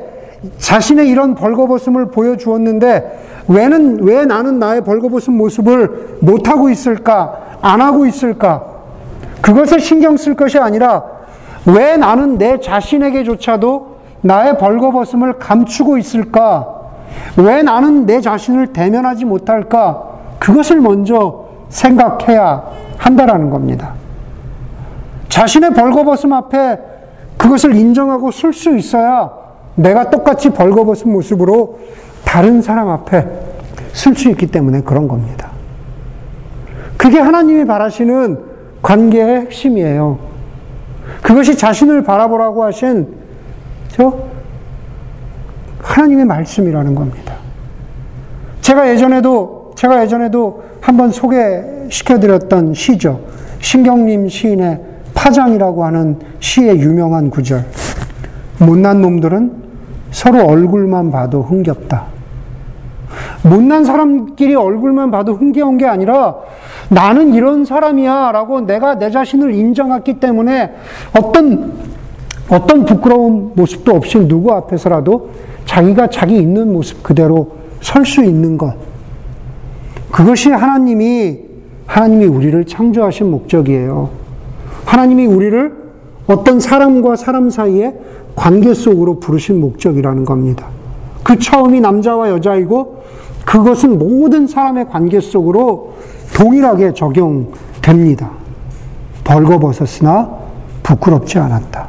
자신의 0.59 1.09
이런 1.09 1.35
벌거벗음을 1.37 2.11
보여주었는데, 2.11 3.45
왜는, 3.49 4.03
왜 4.03 4.27
나는 4.27 4.59
나의 4.59 4.85
벌거벗은 4.85 5.33
모습을 5.33 6.19
못 6.21 6.49
하고 6.49 6.69
있을까? 6.69 7.39
안 7.63 7.81
하고 7.81 8.05
있을까? 8.05 8.65
그것을 9.41 9.81
신경 9.81 10.19
쓸 10.19 10.35
것이 10.35 10.59
아니라 10.59 11.05
왜 11.65 11.97
나는 11.97 12.37
내 12.37 12.61
자신에게조차도 12.61 13.97
나의 14.21 14.59
벌거벗음을 14.59 15.39
감추고 15.39 15.97
있을까? 15.97 16.69
왜 17.39 17.63
나는 17.63 18.05
내 18.05 18.21
자신을 18.21 18.75
대면하지 18.75 19.25
못할까? 19.25 20.14
그것을 20.45 20.79
먼저 20.79 21.47
생각해야 21.71 22.63
한다라는 22.99 23.49
겁니다. 23.49 23.95
자신의 25.31 25.73
벌거벗음 25.73 26.35
앞에 26.35 26.79
그것을 27.39 27.75
인정하고 27.75 28.31
쓸 28.31 28.53
수 28.53 28.77
있어야 28.77 29.33
내가 29.75 30.11
똑같이 30.11 30.51
벌거벗은 30.51 31.11
모습으로 31.11 31.79
다른 32.27 32.61
사람 32.61 32.91
앞에 32.91 33.27
쓸 33.95 34.15
수 34.15 34.29
있기 34.29 34.49
때문에 34.49 34.83
그런 34.83 35.09
겁니다. 35.09 35.49
그게 36.99 37.19
하나님이 37.19 37.65
바라시는 37.65 38.39
관계의 38.83 39.47
핵심이에요. 39.47 40.19
그것이 41.23 41.57
자신을 41.57 42.05
바라보라고 42.05 42.65
하신 42.65 43.15
저 43.89 44.19
하나님의 45.81 46.27
말씀이라는 46.27 46.95
겁니다. 46.95 47.35
제가 48.61 48.91
예전에도, 48.91 49.64
제가 49.75 50.03
예전에도 50.03 50.63
한번 50.81 51.11
소개시켜드렸던 51.11 52.75
시죠. 52.75 53.21
신경림 53.61 54.29
시인의 54.29 54.81
파장이라고 55.15 55.85
하는 55.85 56.19
시의 56.41 56.79
유명한 56.81 57.31
구절. 57.31 57.65
못난 58.59 59.01
놈들은 59.03 59.53
서로 60.11 60.45
얼굴만 60.45 61.11
봐도 61.11 61.43
흥겹다. 61.43 62.05
못난 63.43 63.85
사람끼리 63.85 64.55
얼굴만 64.55 65.11
봐도 65.11 65.35
흥겨운 65.35 65.77
게 65.79 65.87
아니라 65.87 66.37
나는 66.89 67.35
이런 67.35 67.65
사람이야 67.65 68.33
라고 68.33 68.61
내가 68.61 68.99
내 68.99 69.11
자신을 69.11 69.55
인정했기 69.55 70.15
때문에 70.21 70.75
어떤, 71.19 71.73
어떤 72.49 72.85
부끄러운 72.85 73.53
모습도 73.55 73.93
없이 73.95 74.19
누구 74.27 74.53
앞에서라도 74.53 75.31
자기가 75.65 76.09
자기 76.09 76.37
있는 76.37 76.73
모습 76.73 77.03
그대로 77.03 77.53
설 77.81 78.05
수 78.05 78.23
있는 78.25 78.57
것. 78.57 78.75
그것이 80.15 80.49
하나님이, 80.49 81.41
하나님이 81.87 82.27
우리를 82.27 82.65
창조하신 82.67 83.33
목적이에요. 83.33 84.11
하나님이 84.85 85.27
우리를 85.27 85.75
어떤 86.29 86.61
사람과 86.61 87.17
사람 87.17 87.51
사이에 87.51 87.93
관계 88.37 88.75
속으로 88.75 89.19
부르신 89.19 89.61
목적이라는 89.61 90.25
겁니다. 90.25 90.67
그 91.25 91.37
처음이 91.41 91.81
남자와 91.81 92.31
여자이고 92.31 93.03
그것은 93.45 93.99
모든 93.99 94.47
사람의 94.47 94.89
관계 94.89 95.19
속으로 95.19 95.95
동일하게 96.37 96.95
적용됩니다. 96.95 98.31
벌거벗었으나 99.25 100.31
부끄럽지 100.85 101.41
않았다. 101.41 101.89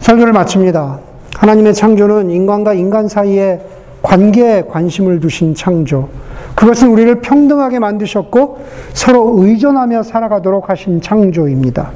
설교를 0.00 0.34
마칩니다. 0.34 0.98
하나님의 1.34 1.72
창조는 1.72 2.28
인간과 2.28 2.74
인간 2.74 3.08
사이에 3.08 3.73
관계에 4.04 4.64
관심을 4.68 5.18
두신 5.18 5.54
창조. 5.54 6.08
그것은 6.54 6.88
우리를 6.90 7.22
평등하게 7.22 7.78
만드셨고 7.78 8.58
서로 8.92 9.34
의존하며 9.38 10.02
살아가도록 10.02 10.68
하신 10.68 11.00
창조입니다. 11.00 11.90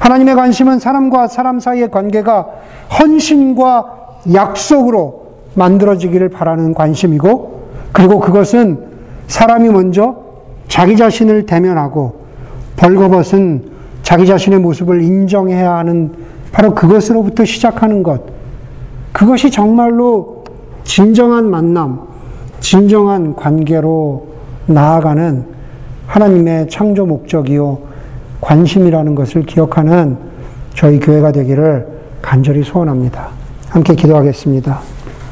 하나님의 0.00 0.34
관심은 0.34 0.78
사람과 0.78 1.28
사람 1.28 1.60
사이의 1.60 1.90
관계가 1.90 2.46
헌신과 2.98 4.20
약속으로 4.32 5.26
만들어지기를 5.54 6.30
바라는 6.30 6.72
관심이고, 6.72 7.62
그리고 7.92 8.20
그것은 8.20 8.86
사람이 9.26 9.68
먼저 9.68 10.16
자기 10.66 10.96
자신을 10.96 11.44
대면하고, 11.44 12.24
벌거벗은 12.76 13.70
자기 14.02 14.26
자신의 14.26 14.60
모습을 14.60 15.02
인정해야 15.02 15.74
하는 15.74 16.12
바로 16.52 16.74
그것으로부터 16.74 17.44
시작하는 17.44 18.02
것. 18.02 18.22
그것이 19.12 19.50
정말로 19.50 20.43
진정한 20.84 21.50
만남, 21.50 22.00
진정한 22.60 23.34
관계로 23.34 24.28
나아가는 24.66 25.44
하나님의 26.06 26.68
창조 26.68 27.06
목적이요, 27.06 27.78
관심이라는 28.40 29.14
것을 29.14 29.42
기억하는 29.42 30.16
저희 30.74 31.00
교회가 31.00 31.32
되기를 31.32 31.86
간절히 32.22 32.62
소원합니다. 32.62 33.28
함께 33.68 33.94
기도하겠습니다. 33.94 34.93